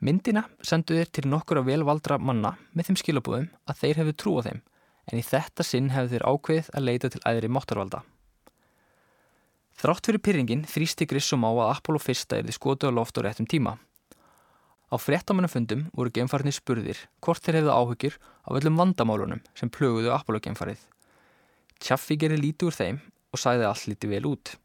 Myndina 0.00 0.46
sendu 0.64 0.96
þeir 0.96 1.10
til 1.12 1.26
nokkur 1.28 1.58
af 1.60 1.66
velvaldra 1.68 2.16
manna 2.16 2.54
með 2.72 2.88
þeim 2.88 2.98
skilabúðum 3.02 3.50
að 3.68 3.80
þeir 3.82 3.98
hefðu 4.00 4.14
trú 4.16 4.32
á 4.40 4.42
þeim 4.46 4.62
en 5.10 5.20
í 5.20 5.26
þetta 5.26 5.66
sinn 5.66 5.90
hefðu 5.92 6.14
þeir 6.14 6.24
ákveðið 6.30 6.70
að 6.72 6.86
leita 6.86 7.10
til 7.12 7.20
æðri 7.28 7.50
móttarvalda. 7.52 8.00
Þrátt 9.80 10.08
fyrir 10.08 10.22
pyrringin 10.24 10.64
þrýsti 10.68 11.08
Grissum 11.08 11.44
á 11.44 11.52
að 11.52 11.72
Apollo 11.74 12.00
1 12.00 12.32
erði 12.38 12.56
skotu 12.56 12.88
á 12.88 12.96
loft 12.96 13.20
á 13.20 13.24
réttum 13.24 13.48
tíma. 13.48 13.76
Á 14.88 14.96
frettamannafundum 14.96 15.86
voru 15.92 16.12
geimfarnir 16.16 16.56
spurðir 16.56 17.04
hvort 17.20 17.44
þeir 17.44 17.60
hefðu 17.60 17.76
áhugir 17.76 18.18
af 18.48 18.56
öllum 18.56 18.80
vandamálunum 18.80 19.44
sem 19.52 19.68
plöguðu 19.68 20.16
Apollo 20.16 20.40
geimfarið. 20.48 20.80
Tjaffi 21.76 22.16
gerir 22.16 22.40
lítið 22.40 22.72
úr 22.72 22.80
þeim 22.80 23.04
og 23.30 23.44
sæði 23.44 23.68
allt 23.68 23.86
lítið 23.88 24.16
vel 24.16 24.26
út. 24.32 24.56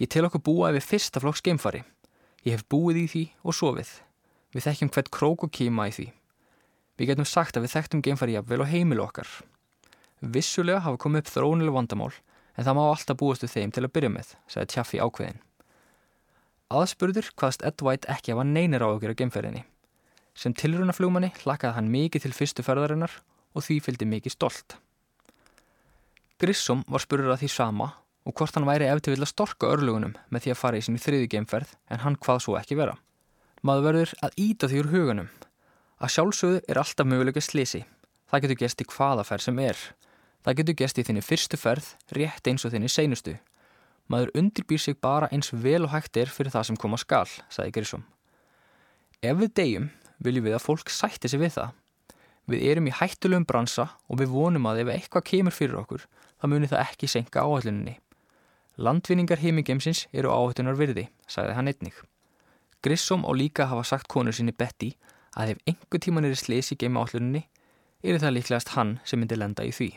Ég 0.00 0.08
tel 0.08 0.24
okkur 0.24 0.44
búa 0.44 0.72
yfir 0.72 0.88
fyrsta 0.88 1.20
flokks 1.20 1.44
geimfari. 1.44 1.84
Ég 2.48 2.56
hef 2.56 2.68
búið 2.68 3.04
í 3.04 3.08
því 3.12 3.24
og 3.44 3.56
sofið. 3.60 3.96
Við 4.54 4.64
þekkjum 4.64 4.92
hvert 4.94 5.10
krók 5.12 5.44
og 5.44 5.52
kýma 5.52 5.88
í 5.90 5.94
því. 5.94 6.06
Við 6.98 7.10
getum 7.12 7.28
sagt 7.28 7.56
að 7.58 7.66
við 7.66 7.74
þekktum 7.76 8.04
geimfari 8.06 8.34
jafnvel 8.34 8.64
á 8.64 8.70
heimilu 8.70 9.04
okkar. 9.04 9.28
Vissulega 10.20 10.82
hafa 10.82 10.98
komið 10.98 11.22
upp 11.22 11.32
þrónileg 11.34 11.76
vandamál 11.76 12.14
en 12.58 12.66
það 12.66 12.74
má 12.74 12.82
alltaf 12.88 13.18
búast 13.20 13.44
við 13.44 13.54
þeim 13.54 13.74
til 13.74 13.84
að 13.84 13.92
byrja 13.94 14.10
með, 14.10 14.32
sagði 14.50 14.72
Tjaffi 14.72 14.98
ákveðin. 15.04 15.38
Aðspurður 16.74 17.30
hvaðst 17.38 17.62
Ed 17.64 17.84
White 17.86 18.10
ekki 18.10 18.34
hafa 18.34 18.44
neynir 18.48 18.82
á 18.82 18.88
okkur 18.90 19.14
á 19.14 19.18
geimferðinni. 19.20 19.62
Sem 20.34 20.54
tilrunaflugmanni 20.54 21.30
hlakaði 21.44 21.76
hann 21.76 21.92
mikið 21.92 22.26
til 22.26 22.34
fyrstu 22.34 22.64
ferðarinnar 22.66 23.14
og 23.54 23.64
því 23.64 23.78
fylgdi 23.86 24.08
mikið 24.10 24.34
stolt. 24.34 24.76
Grissom 26.38 26.84
var 26.86 27.02
spurður 27.02 27.34
að 27.34 27.44
því 27.44 27.52
sama 27.54 27.92
og 28.28 28.34
hvort 28.36 28.58
hann 28.58 28.68
væri 28.68 28.90
eftir 28.90 29.14
vilja 29.14 29.30
storka 29.30 29.70
örlugunum 29.72 30.12
með 30.28 30.44
því 30.44 30.52
að 30.52 30.60
fara 30.60 30.78
í 30.78 30.84
sinni 30.84 31.00
þriði 31.02 31.30
geimferð 31.32 31.72
en 31.90 32.02
hann 32.04 32.18
hvað 32.20 32.42
svo 32.44 32.58
ekki 32.58 32.78
vera. 32.78 32.98
Maður 33.68 33.84
verður 33.84 34.14
að 34.24 34.40
íta 34.40 34.68
því 34.70 34.80
úr 34.80 34.90
hugunum 34.94 35.28
Að 35.98 36.12
sjálfsögðu 36.14 36.58
er 36.70 36.78
alltaf 36.78 37.06
möguleika 37.10 37.40
slisi. 37.42 37.80
Það 38.30 38.44
getur 38.44 38.58
gæst 38.60 38.82
í 38.82 38.86
hvaða 38.86 39.24
ferð 39.26 39.44
sem 39.48 39.56
er. 39.58 39.78
Það 40.46 40.58
getur 40.60 40.76
gæst 40.78 40.98
í 41.00 41.04
þinni 41.08 41.22
fyrstu 41.26 41.58
ferð, 41.58 41.88
rétt 42.14 42.46
eins 42.46 42.66
og 42.66 42.70
þinni 42.70 42.90
seinustu. 42.92 43.34
Maður 44.06 44.30
undirbýr 44.38 44.78
sig 44.78 44.94
bara 45.02 45.26
eins 45.34 45.50
vel 45.50 45.82
og 45.88 45.90
hægt 45.90 46.16
er 46.22 46.30
fyrir 46.30 46.54
það 46.54 46.68
sem 46.68 46.78
koma 46.78 47.00
skal, 47.02 47.26
sagði 47.50 47.74
Grissom. 47.74 48.04
Ef 49.26 49.40
við 49.40 49.50
deyjum, 49.58 49.88
viljum 50.22 50.46
við 50.46 50.54
að 50.56 50.64
fólk 50.68 50.92
sætti 50.94 51.30
sig 51.32 51.42
við 51.42 51.56
það. 51.56 51.72
Við 52.48 52.62
erum 52.70 52.86
í 52.86 52.94
hættulegum 52.94 53.46
bransa 53.48 53.88
og 54.06 54.20
við 54.22 54.30
vonum 54.36 54.68
að 54.70 54.84
ef 54.84 54.92
eitthvað 54.94 55.26
kemur 55.32 55.56
fyrir 55.56 55.80
okkur, 55.82 56.04
þá 56.38 56.46
munir 56.46 56.70
það 56.70 56.84
ekki 56.84 57.10
senka 57.10 57.42
áhalluninni. 57.42 57.96
Landvinningar 58.78 59.42
heimingemsins 59.42 60.06
eru 60.14 60.30
áhallunar 60.30 60.78
virði, 60.78 61.08
sagði 61.26 61.58
hann 61.58 61.72
einnig. 61.74 61.98
Grissom 62.82 63.24
og 63.24 63.36
líka 63.36 63.66
hafa 63.66 63.84
sagt 63.84 64.08
konu 64.08 64.32
sinni 64.32 64.52
Betty 64.52 64.92
að 65.36 65.54
ef 65.54 65.62
einhver 65.66 66.02
tíman 66.02 66.26
er 66.26 66.34
í 66.34 66.38
slesi 66.38 66.76
í 66.76 66.78
geima 66.78 67.02
álluninni, 67.02 67.44
er 68.02 68.20
það 68.22 68.36
líklegast 68.36 68.74
hann 68.76 68.98
sem 69.04 69.18
myndi 69.18 69.38
lenda 69.38 69.66
í 69.66 69.72
því. 69.74 69.88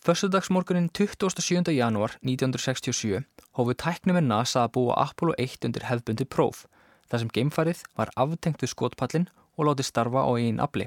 Fössudagsmorgunin 0.00 0.88
27. 0.96 1.74
janúar 1.76 2.14
1967 2.22 3.24
hófu 3.58 3.74
tæknum 3.74 4.16
en 4.16 4.30
NASA 4.30 4.62
að 4.64 4.72
búa 4.78 4.96
Apollo 5.02 5.34
1 5.38 5.66
undir 5.68 5.84
hefðbundi 5.90 6.24
próf, 6.24 6.64
þar 7.10 7.24
sem 7.24 7.32
geimfarið 7.34 7.82
var 7.98 8.12
aftengt 8.16 8.62
við 8.62 8.72
skotpallin 8.72 9.26
og 9.58 9.66
láti 9.68 9.84
starfa 9.84 10.22
á 10.24 10.30
einn 10.38 10.62
afli. 10.62 10.86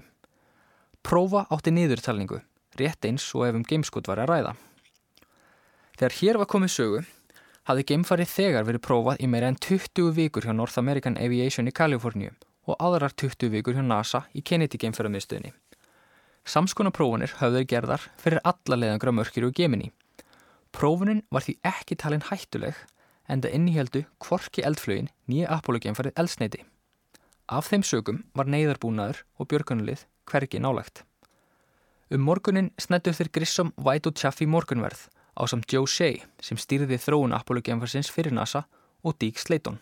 Prófa 1.03 1.43
átti 1.51 1.73
niðurtalningu, 1.75 2.39
rétt 2.79 3.05
eins 3.05 3.27
og 3.35 3.49
ef 3.49 3.59
um 3.59 3.67
geimskot 3.67 4.07
var 4.07 4.23
að 4.23 4.31
ræða. 4.31 4.55
Þegar 5.99 6.17
hér 6.21 6.39
var 6.41 6.49
komið 6.49 6.73
sögu, 6.73 7.03
hafði 7.67 7.85
geimfarið 7.91 8.31
þegar 8.31 8.65
verið 8.67 8.83
prófað 8.83 9.21
í 9.23 9.27
meira 9.31 9.49
en 9.51 9.57
20 9.59 10.11
vikur 10.17 10.47
hjá 10.47 10.53
North 10.55 10.79
American 10.81 11.15
Aviation 11.19 11.69
í 11.69 11.75
Kaliforníu 11.75 12.33
og 12.67 12.79
aðrar 12.79 13.15
20 13.15 13.51
vikur 13.53 13.77
hjá 13.77 13.83
NASA 13.85 14.25
í 14.35 14.43
Kennedy 14.43 14.79
geimferðarmiðstöðinni. 14.81 15.53
Samskona 16.43 16.91
prófunir 16.91 17.31
höfður 17.39 17.67
gerðar 17.71 18.07
fyrir 18.19 18.43
alla 18.43 18.79
leiðangra 18.79 19.13
mörkir 19.15 19.47
og 19.47 19.55
gemini. 19.55 19.91
Prófunin 20.75 21.23
var 21.31 21.45
því 21.45 21.55
ekki 21.69 21.95
talin 21.99 22.25
hættuleg 22.27 22.75
en 23.31 23.43
það 23.43 23.55
inníhjaldu 23.55 24.03
kvorki 24.19 24.65
eldflögin 24.67 25.11
nýja 25.31 25.51
Apollo 25.55 25.79
geimferðið 25.85 26.19
eldsneiti. 26.19 26.63
Af 27.47 27.71
þeim 27.71 27.83
sögum 27.87 28.23
var 28.35 28.51
neyðarbúnaður 28.51 29.23
og 29.39 29.51
björgunulið 29.51 30.03
hvergi 30.27 30.59
nálagt. 30.59 31.03
Um 32.11 32.23
morgunin 32.27 32.71
snættu 32.79 33.13
þeir 33.15 33.31
Grissom, 33.31 33.71
White 33.79 34.11
og 34.11 34.19
Chaffee 34.19 34.47
morgunverð 34.47 35.07
á 35.33 35.41
samt 35.49 35.71
Joe 35.71 35.87
Shea 35.89 36.23
sem 36.41 36.59
stýrði 36.59 36.99
þróun 37.01 37.35
Apollo 37.35 37.63
geimferðsins 37.65 38.11
fyrir 38.13 38.35
NASA 38.35 38.65
og 39.03 39.17
Deke 39.19 39.41
Slayton. 39.41 39.79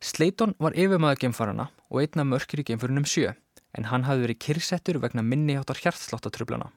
Slayton 0.00 0.54
var 0.60 0.76
yfirmaður 0.76 1.22
geimfarana 1.24 1.70
og 1.88 2.02
einna 2.02 2.26
mörkir 2.28 2.60
í 2.60 2.66
geimförunum 2.68 3.06
sjö 3.08 3.32
en 3.76 3.88
hann 3.90 4.06
hafði 4.08 4.26
verið 4.26 4.42
kyrsettur 4.44 5.00
vegna 5.00 5.22
minni 5.22 5.56
áttar 5.56 5.80
hjartsláttatrublana. 5.80 6.70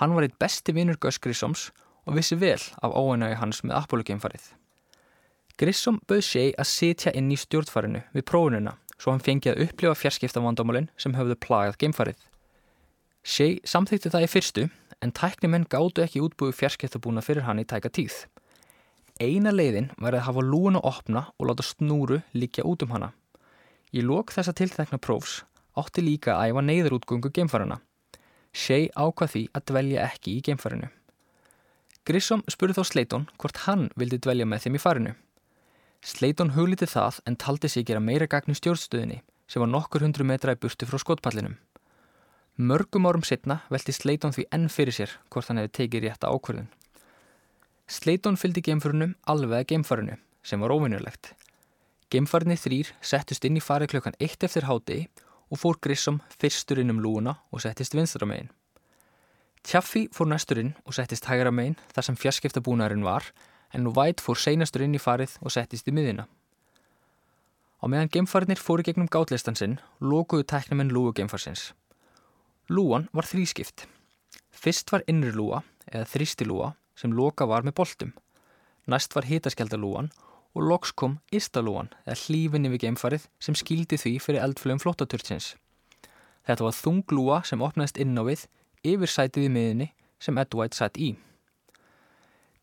Hann 0.00 0.14
var 0.16 0.26
eitt 0.26 0.38
besti 0.40 0.74
vinur 0.74 0.98
Gus 1.00 1.18
Grissoms 1.22 1.70
og 2.06 2.16
vissi 2.18 2.38
vel 2.38 2.60
af 2.82 2.94
óeinagi 2.94 3.38
hans 3.38 3.62
með 3.62 3.78
Apollo 3.82 4.06
geimfarið. 4.08 4.44
Grissom 5.58 6.00
bauð 6.08 6.24
Shea 6.26 6.54
að 6.58 6.70
sitja 6.70 7.12
inn 7.14 7.30
í 7.30 7.38
stjórnfarinu 7.38 8.02
við 8.14 8.26
prófununa 8.30 8.76
svo 8.96 9.12
hann 9.12 9.22
fengi 9.22 9.50
að 9.50 9.64
upplifa 9.66 9.94
fjarskiptavandamálinn 9.98 10.88
sem 10.96 11.14
höfðu 11.16 11.36
plagað 11.42 11.78
geimfarið. 11.82 12.20
Shea 13.22 13.58
samþýtti 13.66 14.10
það 14.10 14.26
í 14.26 14.30
fyrstu 14.30 14.64
en 15.02 15.12
tæknimenn 15.12 15.66
gáttu 15.70 16.04
ekki 16.04 16.22
útbúið 16.22 16.56
fjarskiptabúna 16.60 17.22
fyrir 17.26 17.46
hann 17.48 17.60
í 17.62 17.66
tæka 17.68 17.90
tíð. 17.90 18.24
Eina 19.20 19.52
leiðin 19.52 19.90
var 20.00 20.16
að 20.16 20.26
hafa 20.28 20.44
lúin 20.46 20.78
að 20.78 20.88
opna 20.88 21.26
og 21.36 21.48
láta 21.50 21.66
snúru 21.66 22.22
líkja 22.32 22.64
út 22.66 22.86
um 22.86 22.94
hana. 22.94 23.12
Í 23.92 24.00
lók 24.00 24.32
þessa 24.32 24.54
tilþekna 24.56 24.98
prófs 25.02 25.42
átti 25.78 26.04
líka 26.04 26.36
að 26.36 26.52
æfa 26.52 26.62
neyðarútgöngu 26.68 27.30
geimfarana. 27.34 27.80
Shea 28.52 28.90
ákvað 28.96 29.32
því 29.34 29.42
að 29.56 29.66
dvelja 29.70 30.06
ekki 30.06 30.36
í 30.36 30.42
geimfarinu. 30.44 30.88
Grissom 32.04 32.42
spurði 32.50 32.76
þá 32.78 32.84
Slayton 32.88 33.28
hvort 33.38 33.62
hann 33.66 33.88
vildi 33.96 34.18
dvelja 34.20 34.46
með 34.48 34.64
þeim 34.64 34.76
í 34.76 34.82
farinu. 34.82 35.12
Slayton 36.02 36.54
hugliti 36.56 36.88
það 36.90 37.20
en 37.30 37.38
taldi 37.38 37.70
sig 37.70 37.86
gera 37.86 38.02
meira 38.02 38.26
gagn 38.26 38.52
í 38.52 38.58
stjórnstöðinni 38.58 39.20
sem 39.46 39.62
var 39.62 39.70
nokkur 39.70 40.02
hundru 40.04 40.26
metra 40.26 40.56
í 40.56 40.58
burti 40.58 40.88
frá 40.88 40.98
skotpallinum. 40.98 41.54
Mörgum 42.60 43.06
árum 43.08 43.22
setna 43.24 43.62
velti 43.72 43.94
Slayton 43.96 44.34
því 44.36 44.42
enn 44.52 44.68
fyrir 44.68 44.92
sér 44.92 45.12
hvort 45.32 45.48
hann 45.48 45.56
hefði 45.56 45.72
tekið 45.78 46.02
rétta 46.04 46.28
ákvörðun. 46.28 46.68
Slayton 47.88 48.36
fylgdi 48.36 48.60
geimförunum 48.66 49.14
alveg 49.24 49.62
að 49.62 49.70
geimfarinu 49.72 50.18
sem 50.44 50.60
var 50.60 50.74
óvinnulegt. 50.74 51.32
Geimfarinni 52.12 52.58
þrýr 52.60 52.92
settust 53.00 53.46
inn 53.48 53.56
í 53.56 53.64
farið 53.64 53.94
klukkan 53.94 54.18
eitt 54.20 54.44
eftir 54.44 54.68
hádegi 54.68 55.08
og 55.48 55.62
fór 55.64 55.80
Grissom 55.80 56.20
fyrstur 56.36 56.82
inn 56.82 56.92
um 56.92 57.00
lúuna 57.00 57.38
og 57.48 57.64
settist 57.64 57.96
vinstra 57.96 58.28
megin. 58.28 58.52
Tjaffi 59.64 60.10
fór 60.12 60.28
næstur 60.28 60.60
inn 60.60 60.74
og 60.84 60.92
settist 60.92 61.32
hægra 61.32 61.54
megin 61.54 61.80
þar 61.96 62.10
sem 62.10 62.20
fjarskiptabúnaðurinn 62.20 63.08
var 63.08 63.32
en 63.72 63.86
nú 63.86 63.96
White 63.96 64.20
fór 64.20 64.36
seinastur 64.36 64.84
inn 64.84 64.98
í 64.98 65.00
farið 65.00 65.38
og 65.40 65.56
settist 65.56 65.88
í 65.88 65.96
miðina. 65.96 66.28
Á 67.80 67.84
meðan 67.88 68.12
geimfarinnir 68.12 68.60
fóru 68.60 68.84
gegnum 68.84 69.08
gátlistan 69.08 69.56
sinn 69.56 69.80
lókuðu 70.04 70.44
tæknumenn 70.52 70.92
lúu 70.92 71.16
geimfarsins. 71.16 71.72
Lúan 72.72 73.08
var 73.12 73.26
þrískipt. 73.28 73.84
Fyrst 74.48 74.88
var 74.94 75.02
innri 75.10 75.32
lúa 75.36 75.58
eða 75.90 76.06
þrýsti 76.08 76.46
lúa 76.48 76.70
sem 76.96 77.12
loka 77.12 77.44
var 77.44 77.66
með 77.66 77.74
boltum. 77.76 78.12
Næst 78.88 79.12
var 79.12 79.28
hitaskjaldalúan 79.28 80.08
og 80.56 80.64
loks 80.70 80.94
kom 80.96 81.18
Istalúan 81.34 81.90
eða 82.06 82.16
hlífinni 82.22 82.70
við 82.72 82.86
geimfarið 82.86 83.26
sem 83.44 83.58
skildi 83.58 83.98
því 84.00 84.14
fyrir 84.24 84.44
eldflögum 84.46 84.80
flóttaturtsins. 84.80 85.52
Þetta 86.48 86.66
var 86.66 86.78
þunglúa 86.78 87.42
sem 87.44 87.60
opnaðist 87.60 88.00
inn 88.00 88.16
á 88.16 88.24
við 88.24 88.46
yfir 88.88 89.14
sætið 89.18 89.50
í 89.50 89.52
miðinni 89.52 89.90
sem 90.22 90.40
Ed 90.40 90.56
White 90.56 90.78
sætt 90.78 90.96
í. 90.96 91.12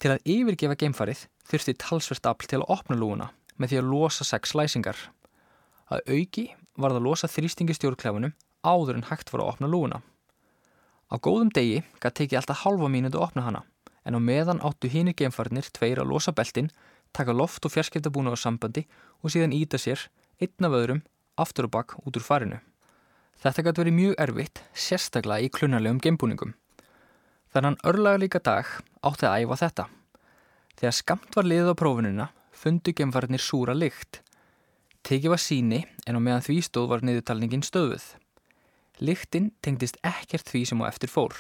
Til 0.02 0.16
að 0.16 0.26
yfirgefa 0.26 0.80
geimfarið 0.80 1.28
þurfti 1.52 1.78
talsvert 1.86 2.34
afl 2.34 2.50
til 2.50 2.64
að 2.64 2.70
opna 2.80 2.98
lúuna 2.98 3.32
með 3.62 3.76
því 3.76 3.82
að 3.84 3.90
losa 3.94 4.26
sex 4.26 4.58
læsingar. 4.58 4.98
Að 5.94 6.02
auki 6.18 6.50
var 6.80 6.94
það 6.94 7.02
að 7.02 7.10
losa 7.12 7.30
þrýstingi 7.30 7.78
stjórnklefunum 7.78 8.34
áður 8.64 9.00
en 9.00 9.08
hægt 9.10 9.32
var 9.34 9.44
að 9.44 9.52
opna 9.54 9.70
lúuna. 9.72 10.02
Á 11.10 11.16
góðum 11.18 11.50
degi 11.54 11.84
gæti 12.02 12.24
tekið 12.24 12.42
alltaf 12.42 12.64
halva 12.66 12.90
mínundu 12.92 13.18
að 13.18 13.28
opna 13.30 13.46
hana 13.48 13.64
en 14.06 14.16
á 14.16 14.20
meðan 14.20 14.62
áttu 14.66 14.90
hínir 14.90 15.18
geimfarnir 15.18 15.68
tveir 15.74 16.02
að 16.02 16.12
losa 16.14 16.34
beltin 16.36 16.70
taka 17.14 17.34
loft 17.34 17.66
og 17.66 17.74
fjarskiptabúna 17.74 18.34
á 18.34 18.38
sambandi 18.38 18.86
og 19.24 19.34
síðan 19.34 19.56
íta 19.56 19.80
sér 19.82 20.08
einn 20.40 20.68
af 20.68 20.76
öðrum 20.78 21.04
aftur 21.40 21.68
og 21.68 21.74
bakk 21.74 21.98
út 22.04 22.18
úr 22.20 22.26
farinu. 22.26 22.60
Þetta 23.40 23.64
gæti 23.64 23.82
verið 23.84 23.96
mjög 23.96 24.16
erfitt, 24.20 24.62
sérstaklega 24.76 25.46
í 25.48 25.52
klunarlegum 25.56 26.02
geimbúningum. 26.04 26.56
Þannig 27.54 27.86
örlaga 27.88 28.20
líka 28.20 28.42
dag 28.44 28.68
átti 29.02 29.26
að 29.26 29.46
æfa 29.46 29.60
þetta. 29.64 29.86
Þegar 30.80 30.96
skamt 30.96 31.38
var 31.38 31.48
liðið 31.48 31.72
á 31.72 31.82
prófununa 31.82 32.28
fundu 32.52 32.94
geimfarnir 32.94 33.42
súra 33.42 33.74
lykt. 33.74 34.22
Tekið 35.08 35.34
var 35.34 35.42
síni 35.42 35.86
en 36.06 36.20
á 36.20 36.22
meðan 36.22 36.44
því 36.44 36.60
stóð 36.68 36.90
var 36.92 37.06
niðurtalningin 37.08 37.64
stöðuð. 37.64 38.04
Lyktinn 39.00 39.54
tengdist 39.64 40.00
ekkert 40.04 40.50
því 40.52 40.66
sem 40.68 40.82
á 40.84 40.86
eftir 40.90 41.12
fór. 41.12 41.36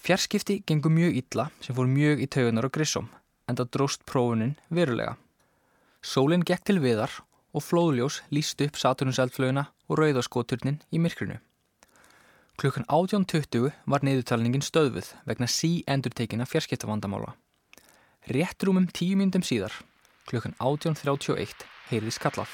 Fjarskipti 0.00 0.60
gengur 0.66 0.92
mjög 0.94 1.18
illa 1.18 1.48
sem 1.60 1.76
fór 1.76 1.90
mjög 1.90 2.22
í 2.22 2.28
taugunar 2.30 2.68
og 2.68 2.74
grissom 2.76 3.10
en 3.50 3.58
það 3.58 3.72
dróst 3.74 4.06
prófunin 4.06 4.54
verulega. 4.70 5.16
Sólinn 6.00 6.46
gekk 6.46 6.64
til 6.68 6.78
viðar 6.80 7.18
og 7.52 7.66
flóðljós 7.66 8.20
líst 8.30 8.62
upp 8.64 8.78
Saturnuseldflöguna 8.78 9.66
og 9.90 9.98
rauðaskoturnin 9.98 10.80
í 10.94 11.02
myrkrinu. 11.02 11.40
Klukkan 12.60 12.86
18.20 12.86 13.70
var 13.88 14.04
neyðutalningin 14.06 14.64
stöðvuð 14.64 15.14
vegna 15.26 15.48
sí 15.50 15.80
endurtekinna 15.88 16.46
fjarskiptavandamála. 16.46 17.34
Rétt 18.28 18.62
rúmum 18.68 18.86
tíu 18.92 19.16
myndum 19.16 19.42
síðar, 19.42 19.72
klukkan 20.28 20.54
18.31, 20.60 21.64
heyrði 21.88 22.12
skallað. 22.14 22.52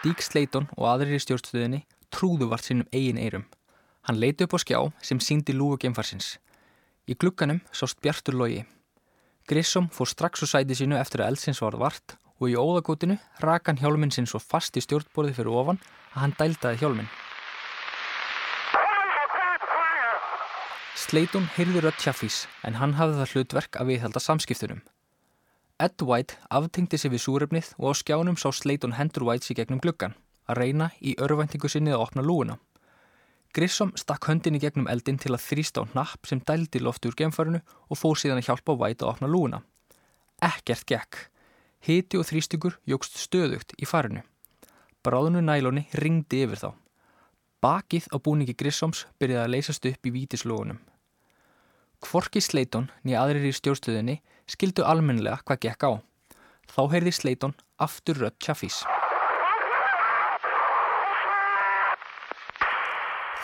Dík 0.00 0.22
Sleiton 0.24 0.64
og 0.78 0.86
aðrir 0.88 1.18
í 1.18 1.20
stjórnstöðinni 1.20 1.82
trúðu 2.08 2.46
vart 2.48 2.64
sínum 2.64 2.86
eigin 2.88 3.18
eirum. 3.20 3.42
Hann 4.08 4.16
leiti 4.16 4.46
upp 4.46 4.54
á 4.56 4.58
skjá 4.62 4.78
sem 5.04 5.18
síndi 5.20 5.52
lúgu 5.52 5.76
geimfarsins. 5.82 6.38
Í 7.04 7.12
glugganum 7.20 7.58
sást 7.76 8.00
Bjartur 8.00 8.38
logi. 8.40 8.62
Grissom 9.44 9.90
fór 9.92 10.08
strax 10.08 10.40
úr 10.40 10.48
sæti 10.48 10.78
sínu 10.78 10.96
eftir 10.96 11.20
að 11.20 11.34
eldsins 11.34 11.60
var 11.60 11.76
vart 11.76 12.16
og 12.40 12.48
í 12.48 12.56
óðagótinu 12.56 13.18
rakan 13.44 13.76
hjálminn 13.76 14.14
sinn 14.14 14.28
svo 14.30 14.40
fast 14.40 14.78
í 14.80 14.84
stjórnborði 14.86 15.34
fyrir 15.36 15.52
ofan 15.52 15.82
að 16.14 16.22
hann 16.22 16.36
dældaði 16.38 16.80
hjálminn. 16.80 17.10
Sleiton 20.96 21.44
heyrði 21.58 21.84
rött 21.84 22.00
Chaffís 22.00 22.46
en 22.64 22.80
hann 22.80 22.96
hafði 22.96 23.20
það 23.20 23.34
hlutverk 23.34 23.76
að 23.76 23.92
viðhalda 23.92 24.24
samskiptunum. 24.24 24.80
Ed 25.80 26.02
White 26.04 26.36
aftengdi 26.52 26.98
sig 27.00 27.08
við 27.08 27.22
súrefnið 27.24 27.68
og 27.78 27.86
á 27.88 27.92
skjánum 27.96 28.36
sá 28.36 28.50
Sleiton 28.52 28.98
hendur 28.98 29.24
White 29.24 29.46
sér 29.46 29.62
gegnum 29.62 29.78
gluggan 29.80 30.12
að 30.44 30.58
reyna 30.58 30.90
í 31.00 31.14
örvæntingu 31.16 31.70
sinni 31.72 31.94
að 31.94 32.02
opna 32.04 32.24
lúuna. 32.26 32.58
Grissom 33.56 33.94
stakk 33.96 34.28
höndin 34.28 34.58
í 34.58 34.60
gegnum 34.60 34.90
eldin 34.92 35.16
til 35.16 35.32
að 35.32 35.46
þrýsta 35.46 35.80
á 35.80 35.84
napp 35.96 36.28
sem 36.28 36.42
dældi 36.44 36.82
lofti 36.84 37.08
úr 37.08 37.16
gemfarinu 37.16 37.62
og 37.88 37.96
fór 37.96 38.20
síðan 38.20 38.42
að 38.42 38.50
hjálpa 38.50 38.76
White 38.76 39.06
að 39.06 39.14
opna 39.14 39.32
lúuna. 39.32 39.62
Ekkert 40.44 40.84
gekk. 40.84 41.22
Hiti 41.80 42.20
og 42.20 42.28
þrýstingur 42.28 42.76
jógst 42.84 43.16
stöðugt 43.16 43.72
í 43.80 43.88
farinu. 43.88 44.20
Bráðunu 45.00 45.40
nælóni 45.40 45.86
ringdi 45.96 46.44
yfir 46.44 46.60
þá. 46.60 46.70
Bakið 47.64 48.12
á 48.12 48.16
búningi 48.20 48.52
Grissoms 48.52 49.06
byrjaði 49.16 49.46
að 49.46 49.52
leysast 49.56 49.88
upp 49.88 50.04
í 50.04 50.12
vítislógunum. 50.12 50.76
Kvorki 52.00 52.40
Sleiton 52.40 52.88
nýja 53.04 53.20
aðrir 53.22 53.50
í 53.50 53.52
stjórnstöðinni 53.52 54.16
skildu 54.48 54.86
almennilega 54.88 55.42
hvað 55.44 55.60
gekk 55.66 55.84
á. 55.84 55.92
Þá 56.70 56.80
heyrði 56.94 57.12
Sleiton 57.12 57.54
aftur 57.76 58.22
rött 58.22 58.38
Chaffís. 58.40 58.80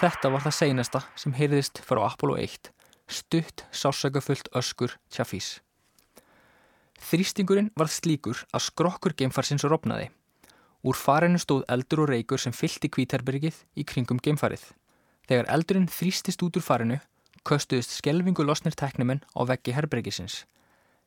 Þetta 0.01 0.31
var 0.33 0.45
það 0.45 0.57
seinasta 0.57 1.01
sem 1.17 1.33
heyrðist 1.37 1.81
frá 1.85 2.03
Apollo 2.05 2.37
1, 2.41 2.71
stutt 3.09 3.65
sásökafullt 3.73 4.51
öskur 4.57 4.97
Chaffís. 5.13 5.59
Þrýstingurinn 7.07 7.71
varð 7.77 7.93
slíkur 7.95 8.43
að 8.57 8.67
skrokkur 8.67 9.15
geimfarsins 9.17 9.65
rofnaði. 9.69 10.09
Úr 10.87 10.97
farinu 10.97 11.41
stóð 11.41 11.65
eldur 11.73 12.05
og 12.05 12.11
reykur 12.13 12.41
sem 12.41 12.57
fyllt 12.57 12.85
í 12.89 12.91
kvítherbergið 12.93 13.61
í 13.77 13.85
kringum 13.89 14.21
geimfarið. 14.23 14.65
Þegar 15.29 15.49
eldurinn 15.57 15.89
þrýstist 15.93 16.45
út 16.47 16.57
úr 16.57 16.65
farinu 16.65 16.99
köstuðist 17.47 17.95
skelvingu 17.95 18.45
losnir 18.45 18.75
teknumenn 18.77 19.23
á 19.39 19.41
veggi 19.49 19.75
herbergisins. 19.77 20.45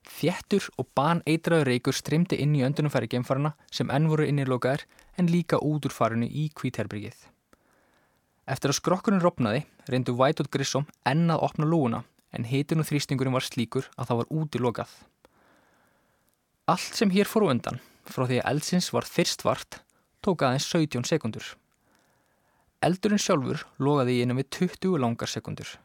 Þjettur 0.07 0.69
og 0.79 0.87
ban 0.95 1.19
eitraður 1.27 1.67
reykur 1.69 1.95
strimdi 1.95 2.39
inn 2.39 2.55
í 2.55 2.63
öndunumfæri 2.65 3.09
geimfarina 3.11 3.51
sem 3.71 3.91
enn 3.91 4.07
voru 4.11 4.27
innirlokaðir 4.29 4.85
en 5.19 5.27
líka 5.31 5.59
út 5.59 5.85
úr 5.85 5.95
farinu 5.95 6.29
í 6.29 6.47
kvítherbergið. 6.55 7.17
Eftir 8.49 8.71
að 8.71 8.79
skrokkurinn 8.79 9.21
ropnaði 9.21 9.65
reyndu 9.91 10.15
White 10.17 10.45
og 10.45 10.49
Grissom 10.53 10.87
enn 11.05 11.27
að 11.29 11.43
opna 11.49 11.67
lúuna 11.69 12.03
en 12.33 12.47
hitin 12.49 12.81
og 12.81 12.87
þrýstingurinn 12.89 13.35
var 13.35 13.45
slíkur 13.45 13.89
að 13.97 14.09
það 14.09 14.21
var 14.21 14.33
útilokað. 14.41 14.91
Allt 16.69 16.97
sem 16.97 17.11
hér 17.13 17.29
fór 17.29 17.49
undan 17.49 17.81
frá 18.09 18.25
því 18.25 18.39
að 18.39 18.49
eldsins 18.53 18.89
var 18.93 19.05
fyrst 19.05 19.45
vart 19.45 19.81
tók 20.25 20.45
aðeins 20.45 20.69
17 20.71 21.05
sekundur. 21.09 21.45
Eldurinn 22.85 23.21
sjálfur 23.21 23.65
logaði 23.81 24.17
í 24.17 24.23
einum 24.23 24.39
við 24.39 24.49
20 24.55 24.97
langar 25.03 25.29
sekundur. 25.29 25.75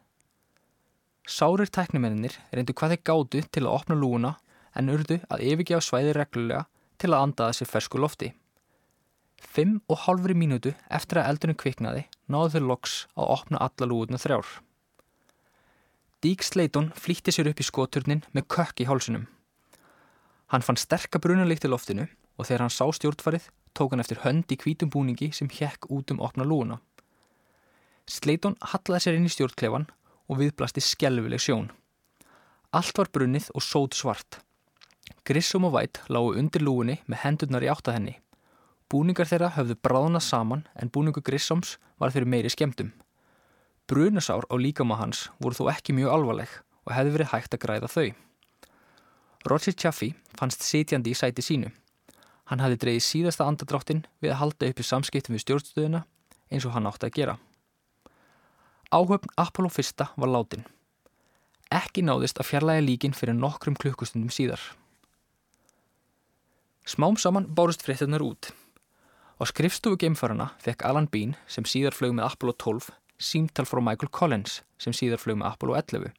Sárir 1.25 1.71
tæknumennir 1.73 2.35
reyndu 2.53 2.73
hvað 2.77 2.93
þeir 2.93 3.05
gátu 3.09 3.39
til 3.49 3.63
að 3.65 3.73
opna 3.73 3.95
lúuna 3.97 4.35
en 4.77 4.91
urðu 4.93 5.17
að 5.33 5.41
yfirgefa 5.47 5.81
svæði 5.81 6.11
reglulega 6.13 6.65
til 7.01 7.09
að 7.11 7.23
andaða 7.25 7.55
sér 7.57 7.71
fersku 7.71 7.97
lofti. 8.01 8.29
Fimm 9.41 9.79
og 9.89 10.03
halvri 10.05 10.35
mínútu 10.37 10.75
eftir 10.93 11.21
að 11.21 11.31
eldurinn 11.31 11.57
kviknaði 11.57 12.05
náðu 12.29 12.53
þeir 12.55 12.67
loks 12.69 12.95
að 13.17 13.31
opna 13.39 13.63
alla 13.65 13.89
lúuna 13.89 14.21
þrjár. 14.21 14.45
Dík 16.21 16.45
Sleiton 16.45 16.91
flýtti 16.93 17.33
sér 17.33 17.49
upp 17.49 17.59
í 17.61 17.65
skoturnin 17.65 18.23
með 18.33 18.47
kökk 18.53 18.85
í 18.85 18.89
hálsunum. 18.89 19.25
Hann 20.53 20.65
fann 20.65 20.77
sterka 20.77 21.19
brunalikt 21.21 21.65
í 21.65 21.73
loftinu 21.73 22.05
og 22.37 22.45
þegar 22.45 22.67
hann 22.67 22.73
sá 22.73 22.85
stjórnfarið 22.93 23.49
tók 23.73 23.93
hann 23.93 24.03
eftir 24.05 24.21
hönd 24.21 24.51
í 24.53 24.61
kvítum 24.61 24.93
búningi 24.93 25.31
sem 25.33 25.49
hjekk 25.49 25.89
út 25.89 26.13
um 26.13 26.21
opna 26.21 26.45
lúuna. 26.45 26.79
Sleiton 28.05 28.57
hallaði 28.61 29.07
sér 29.07 29.17
inn 29.17 29.25
í 29.25 29.33
stjórnklefan 29.33 29.89
og 30.29 30.41
viðblasti 30.41 30.83
skjálfileg 30.83 31.41
sjón. 31.41 31.69
Allt 32.75 32.97
var 32.97 33.11
brunnið 33.13 33.51
og 33.55 33.63
sót 33.63 33.95
svart. 33.95 34.41
Grissom 35.25 35.65
og 35.65 35.75
Vætt 35.77 36.01
lágu 36.09 36.35
undir 36.37 36.65
lúinni 36.65 36.99
með 37.05 37.21
hendurnar 37.23 37.65
í 37.65 37.69
áttað 37.71 37.97
henni. 37.99 38.15
Búningar 38.91 39.29
þeirra 39.29 39.53
höfðu 39.55 39.77
bráðnað 39.81 40.25
saman 40.27 40.65
en 40.77 40.91
búningu 40.93 41.23
Grissoms 41.25 41.77
var 42.01 42.13
fyrir 42.13 42.29
meiri 42.29 42.51
skemmtum. 42.53 42.91
Brunasár 43.89 44.45
á 44.49 44.55
líkama 44.57 44.97
hans 44.99 45.29
voru 45.39 45.57
þó 45.57 45.71
ekki 45.73 45.95
mjög 45.97 46.13
alvarleg 46.13 46.51
og 46.85 46.93
hefði 46.93 47.15
verið 47.15 47.31
hægt 47.33 47.57
að 47.57 47.63
græða 47.65 47.89
þau. 47.89 48.07
Roger 49.45 49.73
Chaffee 49.77 50.15
fannst 50.37 50.65
sitjandi 50.65 51.13
í 51.13 51.17
sæti 51.17 51.45
sínu. 51.45 51.69
Hann 52.49 52.61
hafði 52.61 52.81
dreyið 52.81 53.03
síðasta 53.05 53.45
andadráttin 53.45 54.05
við 54.21 54.33
að 54.33 54.41
halda 54.41 54.69
upp 54.69 54.81
í 54.81 54.85
samskiptum 54.85 55.37
við 55.37 55.45
stjórnstöðuna 55.45 56.01
eins 56.49 56.65
og 56.65 56.73
hann 56.73 56.89
átti 56.89 57.09
að 57.09 57.17
gera. 57.17 57.37
Áhöfn 58.91 59.29
Apollo 59.35 59.69
1 59.69 60.05
var 60.15 60.29
látin. 60.29 60.65
Ekki 61.73 62.03
náðist 62.05 62.37
að 62.39 62.51
fjarlæga 62.51 62.83
líkin 62.85 63.15
fyrir 63.17 63.33
nokkrum 63.33 63.75
klukkustundum 63.75 64.29
síðar. 64.29 64.61
Smám 66.85 67.17
saman 67.17 67.47
bárust 67.49 67.81
fréttunar 67.81 68.21
út. 68.21 68.51
Á 69.41 69.43
skrifstofu 69.49 69.97
geimfarana 69.97 70.51
fekk 70.61 70.85
Alan 70.85 71.09
Bean 71.09 71.33
sem 71.47 71.65
síðar 71.65 71.97
flög 71.97 72.13
með 72.13 72.29
Apollo 72.29 72.53
12 72.61 72.91
símtal 73.17 73.65
frá 73.65 73.81
Michael 73.81 74.11
Collins 74.11 74.61
sem 74.77 74.93
síðar 74.93 75.19
flög 75.23 75.39
með 75.41 75.49
Apollo 75.49 75.75
11. 75.81 76.13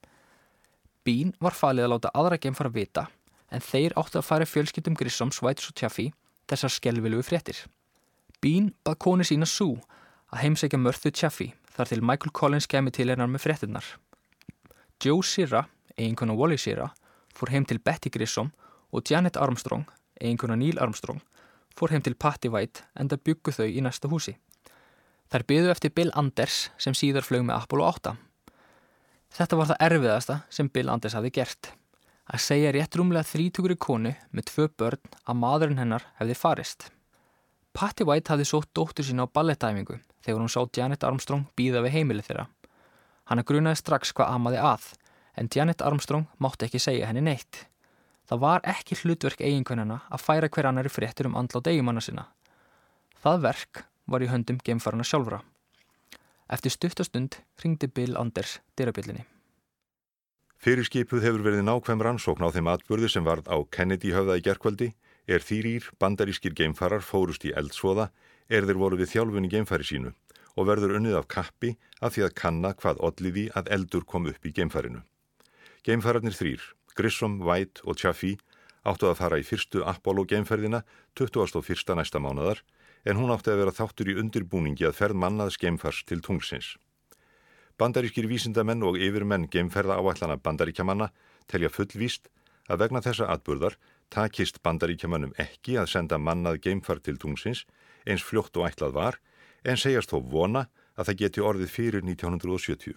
Bean 1.07 1.33
var 1.38 1.55
falið 1.55 1.87
að 1.87 1.92
láta 1.94 2.12
aðra 2.18 2.40
geimfara 2.42 2.72
vita 2.72 3.07
en 3.55 3.62
þeir 3.62 3.94
áttu 3.94 4.18
að 4.18 4.26
fara 4.26 4.48
fjölskyldum 4.48 4.96
Grissoms, 4.98 5.38
Whites 5.38 5.70
og 5.70 5.76
Chaffee 5.79 6.12
þessar 6.50 6.72
skelvilugu 6.74 7.22
fréttir. 7.22 7.62
Bean 8.42 8.72
bað 8.85 8.98
koni 9.07 9.24
sína 9.24 9.46
Sue 9.46 9.79
að 10.35 10.42
heimsækja 10.42 10.81
mörðu 10.83 11.14
Chaffee 11.14 11.55
þar 11.76 11.90
til 11.90 12.02
Michael 12.02 12.32
Collins 12.32 12.68
kemi 12.70 12.92
til 12.94 13.10
hennar 13.12 13.28
með 13.28 13.44
fréttinnar. 13.44 13.86
Joe 15.02 15.22
Sirra, 15.24 15.66
eiginkona 15.96 16.36
Wally 16.36 16.56
Sirra, 16.56 16.88
fór 17.36 17.52
heim 17.52 17.66
til 17.68 17.82
Betty 17.84 18.10
Grissom 18.12 18.52
og 18.92 19.04
Janet 19.10 19.36
Armstrong, 19.36 19.84
eiginkona 20.20 20.56
Neil 20.56 20.80
Armstrong, 20.80 21.20
fór 21.76 21.92
heim 21.92 22.04
til 22.04 22.16
Patty 22.16 22.48
White 22.48 22.86
en 22.96 23.10
það 23.12 23.24
byggu 23.28 23.56
þau 23.58 23.66
í 23.68 23.84
næsta 23.84 24.08
húsi. 24.08 24.38
Þær 25.32 25.44
byðu 25.50 25.72
eftir 25.74 25.92
Bill 25.92 26.12
Anders 26.14 26.68
sem 26.80 26.94
síðar 26.96 27.26
flög 27.26 27.44
með 27.44 27.58
Apollo 27.58 27.90
8. 27.90 28.14
Þetta 29.36 29.58
var 29.58 29.68
það 29.72 29.82
erfiðasta 29.88 30.36
sem 30.48 30.70
Bill 30.72 30.88
Anders 30.92 31.16
hafi 31.18 31.32
gert. 31.34 31.72
Að 32.26 32.42
segja 32.42 32.72
rétt 32.74 32.96
rúmlega 32.96 33.26
þrítugri 33.26 33.76
konu 33.78 34.14
með 34.34 34.48
tvö 34.50 34.68
börn 34.78 35.16
að 35.26 35.40
maðurinn 35.42 35.82
hennar 35.82 36.06
hefði 36.18 36.38
farist. 36.38 36.88
Patti 37.76 38.06
White 38.08 38.32
hafði 38.32 38.46
sótt 38.48 38.72
dóttur 38.74 39.04
sína 39.04 39.26
á 39.28 39.34
ballettæfingu 39.34 39.98
þegar 40.26 40.42
hún 40.42 40.50
sá 40.50 40.60
Janet 40.74 41.06
Armstrong 41.06 41.46
býða 41.58 41.84
við 41.86 42.00
heimilið 42.00 42.28
þeirra. 42.30 42.46
Hanna 43.30 43.46
grunaði 43.46 43.80
strax 43.80 44.12
hvað 44.14 44.34
amaði 44.34 44.60
að, 44.62 44.90
en 45.38 45.50
Janet 45.54 45.82
Armstrong 45.86 46.26
mátti 46.42 46.66
ekki 46.66 46.82
segja 46.82 47.08
henni 47.10 47.22
neitt. 47.22 47.64
Það 48.26 48.42
var 48.42 48.64
ekki 48.66 48.98
hlutverk 48.98 49.42
eiginkvennina 49.42 50.00
að 50.10 50.24
færa 50.24 50.50
hver 50.50 50.66
annari 50.66 50.90
fréttur 50.90 51.30
um 51.30 51.38
andla 51.38 51.62
á 51.62 51.66
degimanna 51.68 52.02
sinna. 52.02 52.26
Það 53.22 53.44
verk 53.46 53.84
var 54.10 54.22
í 54.22 54.30
höndum 54.30 54.58
gemfarana 54.66 55.06
sjálfra. 55.06 55.40
Eftir 56.50 56.74
stuttastund 56.74 57.40
ringdi 57.62 57.88
Bill 57.90 58.18
Anders 58.18 58.58
dyrabjöllinni. 58.78 59.24
Fyrirskipuð 60.62 61.22
hefur 61.26 61.42
verið 61.44 61.66
nákvæm 61.66 62.02
rannsókn 62.02 62.46
á 62.46 62.50
þeim 62.54 62.70
atbyrði 62.72 63.10
sem 63.12 63.26
varð 63.26 63.50
á 63.50 63.58
Kennedy 63.70 64.14
höfða 64.14 64.38
í 64.38 64.44
gerkvöldi, 64.46 64.92
er 65.26 65.42
þýrýr 65.42 65.90
bandarískir 66.00 66.54
geimfarar 66.56 67.02
fórust 67.04 67.44
í 67.46 67.52
eldsvoða 67.54 68.08
er 68.48 68.66
þeir 68.66 68.80
voru 68.80 69.00
við 69.00 69.12
þjálfun 69.14 69.48
í 69.48 69.52
geimfari 69.52 69.87
sínu 69.87 70.12
og 70.56 70.68
verður 70.70 70.96
unnið 70.98 71.18
af 71.18 71.28
kappi 71.28 71.74
að 72.00 72.16
því 72.16 72.24
að 72.26 72.37
kanna 72.40 72.72
hvað 72.80 73.02
odliði 73.09 73.46
að 73.59 73.70
eldur 73.76 74.06
kom 74.09 74.28
upp 74.30 74.46
í 74.46 74.52
geimfarinu. 74.56 75.02
Geimfararnir 75.85 76.35
þrýr, 76.35 76.62
Grissom, 76.96 77.40
White 77.44 77.85
og 77.85 77.98
Chaffee 78.00 78.38
áttu 78.87 79.11
að 79.11 79.18
fara 79.20 79.38
í 79.40 79.44
fyrstu 79.46 79.82
Apollo 79.85 80.24
geimferðina 80.30 80.82
21. 81.18 81.94
næsta 81.98 82.22
mánadar 82.22 82.62
en 83.04 83.20
hún 83.20 83.30
átti 83.35 83.52
að 83.52 83.62
vera 83.62 83.74
þáttur 83.74 84.11
í 84.11 84.16
undirbúningi 84.22 84.87
að 84.88 84.96
ferð 84.98 85.20
mannaðs 85.20 85.59
geimfars 85.61 86.02
til 86.09 86.22
tungsins. 86.24 86.74
Bandarískir 87.76 88.26
vísindamenn 88.30 88.82
og 88.88 88.96
yfirmenn 88.96 89.50
geimferða 89.52 89.98
áætlana 90.00 90.38
bandaríkjamanna 90.40 91.11
telja 91.50 91.68
fullvíst 91.68 92.30
að 92.72 92.87
vegna 92.87 93.02
þessa 93.04 93.28
atburðar 93.35 93.76
takist 94.12 94.62
bandaríkjamannum 94.62 95.35
ekki 95.42 95.77
að 95.81 95.90
senda 95.92 96.19
mannað 96.19 96.61
geimfar 96.66 97.01
til 97.03 97.19
tungsins 97.19 97.64
eins 98.07 98.25
fljótt 98.25 98.57
og 98.57 98.69
ætlað 98.69 98.97
var 98.97 99.19
en 99.64 99.81
segjast 99.81 100.12
þó 100.12 100.21
vona 100.23 100.66
að 100.97 101.11
það 101.11 101.21
geti 101.23 101.45
orðið 101.45 101.73
fyrir 101.73 102.07
1970. 102.07 102.97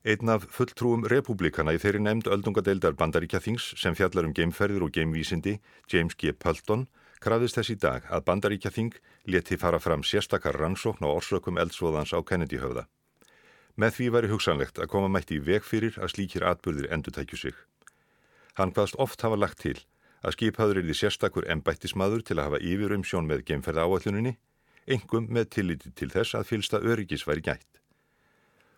Einn 0.00 0.32
af 0.32 0.46
fulltrúum 0.48 1.02
republikana 1.12 1.74
í 1.76 1.80
þeirri 1.82 2.00
nefnd 2.00 2.30
öldungadeildar 2.32 2.94
bandaríkjathings 2.96 3.74
sem 3.76 3.96
fjallar 3.98 4.30
um 4.30 4.32
geimferðir 4.32 4.86
og 4.86 4.94
geimvísindi, 4.94 5.58
James 5.92 6.16
G. 6.16 6.32
Pölton, 6.32 6.86
krafðist 7.20 7.58
þess 7.58 7.74
í 7.74 7.76
dag 7.82 8.06
að 8.08 8.24
bandaríkjathing 8.30 8.94
leti 9.28 9.58
fara 9.60 9.82
fram 9.82 10.00
sérstakar 10.00 10.56
rannsókn 10.56 11.04
á 11.04 11.10
orsökum 11.12 11.60
eldsvoðans 11.60 12.14
á 12.16 12.18
Kennedy 12.24 12.62
höfða. 12.62 12.86
Með 13.76 13.98
því 13.98 14.08
væri 14.14 14.32
hugsanlegt 14.32 14.80
að 14.80 14.88
koma 14.94 15.12
mætti 15.12 15.36
í 15.36 15.44
veg 15.44 15.68
fyrir 15.68 16.00
að 16.00 16.14
slíkir 16.14 16.48
atbyrðir 16.48 16.88
endurtækju 16.96 17.36
sig. 17.36 17.60
Hann 18.60 18.74
hvaðst 18.76 18.98
oft 19.00 19.22
hafa 19.24 19.38
lagt 19.40 19.62
til 19.64 19.78
að 20.20 20.34
skipaður 20.36 20.82
er 20.82 20.84
því 20.84 20.94
sérstakur 20.98 21.46
embættismadur 21.48 22.20
til 22.28 22.36
að 22.36 22.50
hafa 22.50 22.58
yfir 22.60 22.92
um 22.92 23.04
sjón 23.08 23.28
með 23.28 23.46
geimferða 23.48 23.86
áalluninni, 23.88 24.34
engum 24.84 25.30
með 25.32 25.46
tilliti 25.54 25.92
til 25.96 26.10
þess 26.12 26.36
að 26.36 26.48
fylsta 26.50 26.80
öryggis 26.84 27.24
væri 27.24 27.44
gætt. 27.46 27.80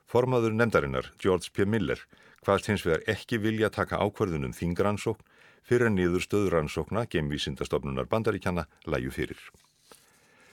Formaður 0.06 0.54
nefndarinnar, 0.54 1.08
George 1.18 1.50
P. 1.50 1.66
Miller, 1.66 1.98
hvaðst 2.46 2.68
hins 2.70 2.84
vegar 2.86 3.02
ekki 3.10 3.40
vilja 3.42 3.72
taka 3.74 3.98
ákvarðunum 3.98 4.54
þingransókn 4.54 5.26
fyrir 5.66 5.88
að 5.88 5.96
niður 5.96 6.26
stöðuransókna 6.28 7.04
geimvísindastofnunar 7.10 8.06
bandaríkjana 8.10 8.68
læju 8.86 9.14
fyrir. 9.14 9.40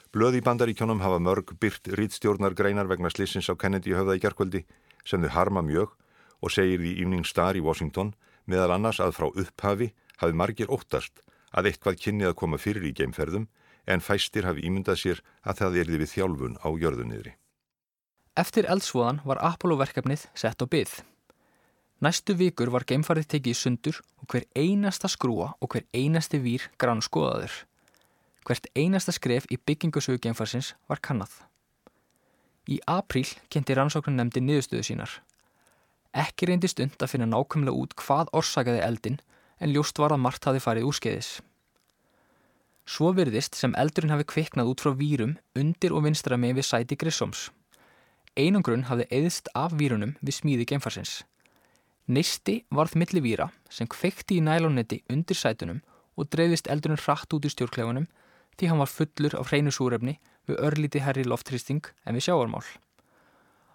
Blöð 0.10 0.40
í 0.40 0.46
bandaríkjónum 0.46 1.04
hafa 1.06 1.20
mörg 1.22 1.54
byrt 1.62 1.92
rítstjórnar 2.00 2.56
greinar 2.58 2.90
vegna 2.90 3.14
slissins 3.14 3.50
á 3.50 3.54
Kennedy 3.54 3.94
höfða 3.94 4.18
í 4.18 4.24
gerkvöldi 4.24 4.64
sem 5.06 5.22
þau 5.22 5.34
harma 5.36 5.62
mjög 5.62 5.94
og 6.42 6.54
segir 6.54 6.82
því 6.82 6.96
Evening 7.04 7.30
Star 7.30 7.58
í 7.58 7.62
Washington 7.62 8.16
meðal 8.50 8.74
annars 8.76 9.00
að 9.04 9.16
frá 9.18 9.28
upphafi 9.30 9.92
hafi 10.22 10.36
margir 10.42 10.72
óttast 10.74 11.22
að 11.56 11.72
eitthvað 11.72 12.00
kynni 12.04 12.28
að 12.30 12.38
koma 12.42 12.60
fyrir 12.62 12.86
í 12.90 12.96
geimferðum 12.98 13.48
en 13.90 14.04
fæstir 14.06 14.46
hafi 14.46 14.66
ímyndað 14.68 15.00
sér 15.04 15.22
að 15.42 15.62
það 15.62 15.80
erði 15.84 16.02
við 16.02 16.12
þjálfun 16.14 16.58
á 16.62 16.70
jörðunniðri. 16.82 17.34
Eftir 18.40 18.68
eldsvoðan 18.72 19.22
var 19.26 19.42
Apollo-verkefnið 19.44 20.28
sett 20.38 20.62
á 20.62 20.66
byggð. 20.70 21.00
Næstu 22.00 22.36
vikur 22.40 22.70
var 22.72 22.86
geimfarið 22.88 23.28
tekið 23.34 23.52
í 23.52 23.60
sundur 23.60 23.98
og 24.22 24.30
hver 24.32 24.46
einasta 24.56 25.10
skrúa 25.12 25.52
og 25.60 25.74
hver 25.74 25.84
einasti 25.92 26.40
vír 26.40 26.70
grann 26.80 27.04
skoðaður. 27.04 27.52
Hvert 28.48 28.70
einasta 28.78 29.12
skref 29.12 29.50
í 29.52 29.58
byggingasögu 29.60 30.22
geimfarsins 30.24 30.72
var 30.88 31.02
kannad. 31.04 31.32
Í 32.70 32.80
apríl 32.88 33.28
kynnti 33.52 33.76
rannsóknum 33.76 34.16
nefndi 34.16 34.46
niðurstöðu 34.46 34.86
sínar. 34.86 35.12
Ekki 36.18 36.50
reyndi 36.50 36.70
stund 36.72 36.98
að 36.98 37.12
finna 37.14 37.28
nákvæmlega 37.30 37.78
út 37.78 37.94
hvað 38.00 38.32
orsakaði 38.34 38.82
eldin 38.82 39.20
en 39.60 39.74
ljóst 39.74 40.00
var 40.02 40.16
að 40.16 40.24
margt 40.24 40.48
hafi 40.50 40.62
farið 40.64 40.88
úrskeiðis. 40.90 41.30
Svo 42.90 43.12
virðist 43.14 43.54
sem 43.54 43.76
eldurinn 43.78 44.16
hafi 44.16 44.26
kviknað 44.32 44.72
út 44.72 44.82
frá 44.82 44.96
vírum 44.98 45.36
undir 45.60 45.94
og 45.94 46.08
vinstra 46.08 46.40
með 46.42 46.58
við 46.60 46.70
sæti 46.72 46.98
Grissoms. 46.98 47.50
Einangrun 48.34 48.88
hafði 48.90 49.06
eðst 49.14 49.52
af 49.54 49.76
vírunum 49.78 50.16
við 50.26 50.38
smíði 50.40 50.66
geimfarsins. 50.72 51.20
Nisti 52.10 52.64
varð 52.74 52.96
milli 52.98 53.22
víra 53.22 53.52
sem 53.70 53.86
kveikti 53.86 54.40
í 54.40 54.42
nælónetti 54.42 55.04
undir 55.14 55.38
sætunum 55.38 55.84
og 56.18 56.32
dreifist 56.34 56.70
eldurinn 56.74 57.02
hratt 57.04 57.36
út 57.38 57.46
í 57.46 57.54
stjórnklefunum 57.54 58.10
því 58.58 58.72
hann 58.72 58.82
var 58.82 58.90
fullur 58.90 59.38
af 59.38 59.52
hreinu 59.52 59.74
súrefni 59.76 60.18
við 60.50 60.58
örlíti 60.66 61.04
herri 61.06 61.28
loftrýsting 61.28 61.86
en 62.06 62.18
við 62.18 62.26
sjáarmál. 62.26 62.66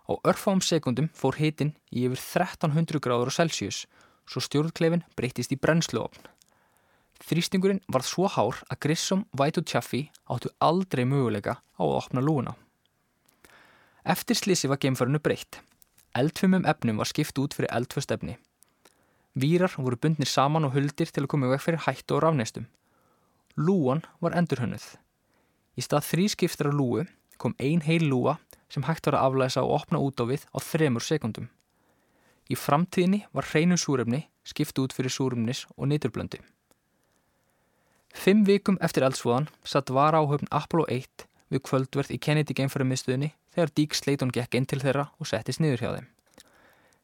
Á 0.05 0.13
örfám 0.29 0.61
sekundum 0.61 1.09
fór 1.17 1.39
hitin 1.41 1.73
í 1.89 2.05
yfir 2.05 2.21
1300 2.21 3.01
gráður 3.01 3.33
á 3.33 3.37
Celsius 3.39 3.85
svo 4.29 4.41
stjórnklefin 4.45 5.05
breytist 5.17 5.53
í 5.53 5.61
brennsluofn. 5.61 6.29
Þrýstingurinn 7.25 7.81
varð 7.89 8.09
svo 8.09 8.29
hár 8.29 8.61
að 8.69 8.81
Grissom, 8.85 9.25
White 9.33 9.63
og 9.63 9.69
Chaffee 9.71 10.11
áttu 10.29 10.51
aldrei 10.61 11.05
möguleika 11.09 11.57
á 11.57 11.83
að 11.83 11.97
opna 12.01 12.21
lúuna. 12.25 12.57
Eftir 14.05 14.37
slísi 14.37 14.69
var 14.69 14.81
geimfarinu 14.83 15.21
breytt. 15.25 15.61
Eldfumum 16.15 16.67
efnum 16.69 17.01
var 17.01 17.09
skipt 17.09 17.39
út 17.41 17.57
fyrir 17.57 17.73
eldföst 17.73 18.13
efni. 18.13 18.37
Výrar 19.35 19.73
voru 19.79 19.97
bundnir 19.97 20.29
saman 20.29 20.69
og 20.69 20.77
huldir 20.77 21.09
til 21.09 21.25
að 21.25 21.31
koma 21.33 21.49
vekk 21.51 21.65
fyrir 21.65 21.85
hættu 21.87 22.19
og 22.19 22.23
rafneistum. 22.27 22.69
Lúan 23.57 24.05
var 24.21 24.37
endurhönnuð. 24.37 24.85
Í 25.75 25.83
stað 25.83 26.07
þrý 26.11 26.29
skiptar 26.35 26.69
af 26.71 26.77
lúu 26.77 27.07
kom 27.39 27.55
ein 27.59 27.85
heil 27.87 28.07
lúa 28.11 28.39
sem 28.69 28.87
hægt 28.87 29.07
var 29.07 29.19
að 29.19 29.27
aflæsa 29.29 29.63
og 29.63 29.77
opna 29.81 30.01
út 30.03 30.21
á 30.21 30.25
við 30.29 30.47
á 30.51 30.59
þremur 30.59 31.05
sekundum. 31.05 31.51
Í 32.51 32.57
framtíðinni 32.59 33.25
var 33.33 33.49
hreinu 33.51 33.79
súrefni 33.81 34.27
skipt 34.45 34.79
út 34.79 34.93
fyrir 34.93 35.13
súrefnis 35.13 35.65
og 35.77 35.89
nýturblöndi. 35.89 36.41
Fimm 38.15 38.45
vikum 38.47 38.79
eftir 38.85 39.07
eldsvoðan 39.07 39.49
satt 39.67 39.91
var 39.91 40.15
áhöfn 40.15 40.51
Apollo 40.51 40.87
1 40.93 41.27
við 41.51 41.63
kvöldverð 41.67 42.13
í 42.15 42.19
Kennedy 42.21 42.55
geimfærumistuðinni 42.59 43.33
þegar 43.55 43.73
Dík 43.79 43.97
Sleiton 43.97 44.33
gekk 44.35 44.55
inn 44.59 44.69
til 44.71 44.83
þeirra 44.83 45.09
og 45.19 45.31
settist 45.31 45.63
niður 45.63 45.83
hjá 45.83 45.91
þeim. 45.97 46.07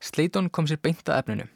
Sleiton 0.01 0.51
kom 0.51 0.69
sér 0.71 0.81
beint 0.83 1.09
að 1.09 1.23
efninu. 1.23 1.49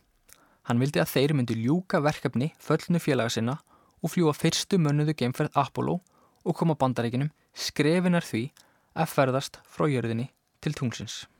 Hann 0.69 0.81
vildi 0.81 1.01
að 1.01 1.13
þeir 1.13 1.35
myndi 1.37 1.57
ljúka 1.61 2.01
verkefni 2.05 2.51
föllnu 2.61 3.01
félaga 3.01 3.33
sinna 3.33 3.59
og 4.03 4.13
fljúa 4.13 4.35
fyrstu 4.37 4.81
mönnuðu 4.81 5.15
geimferð 5.21 5.57
Apollo 5.61 6.01
og 6.45 6.57
koma 6.57 6.77
bandaríkinum 6.77 7.33
skrefinar 7.55 8.25
því 8.27 8.49
að 8.95 9.11
ferðast 9.11 9.61
frá 9.67 9.89
jörðinni 9.91 10.31
til 10.63 10.75
tungsins. 10.79 11.25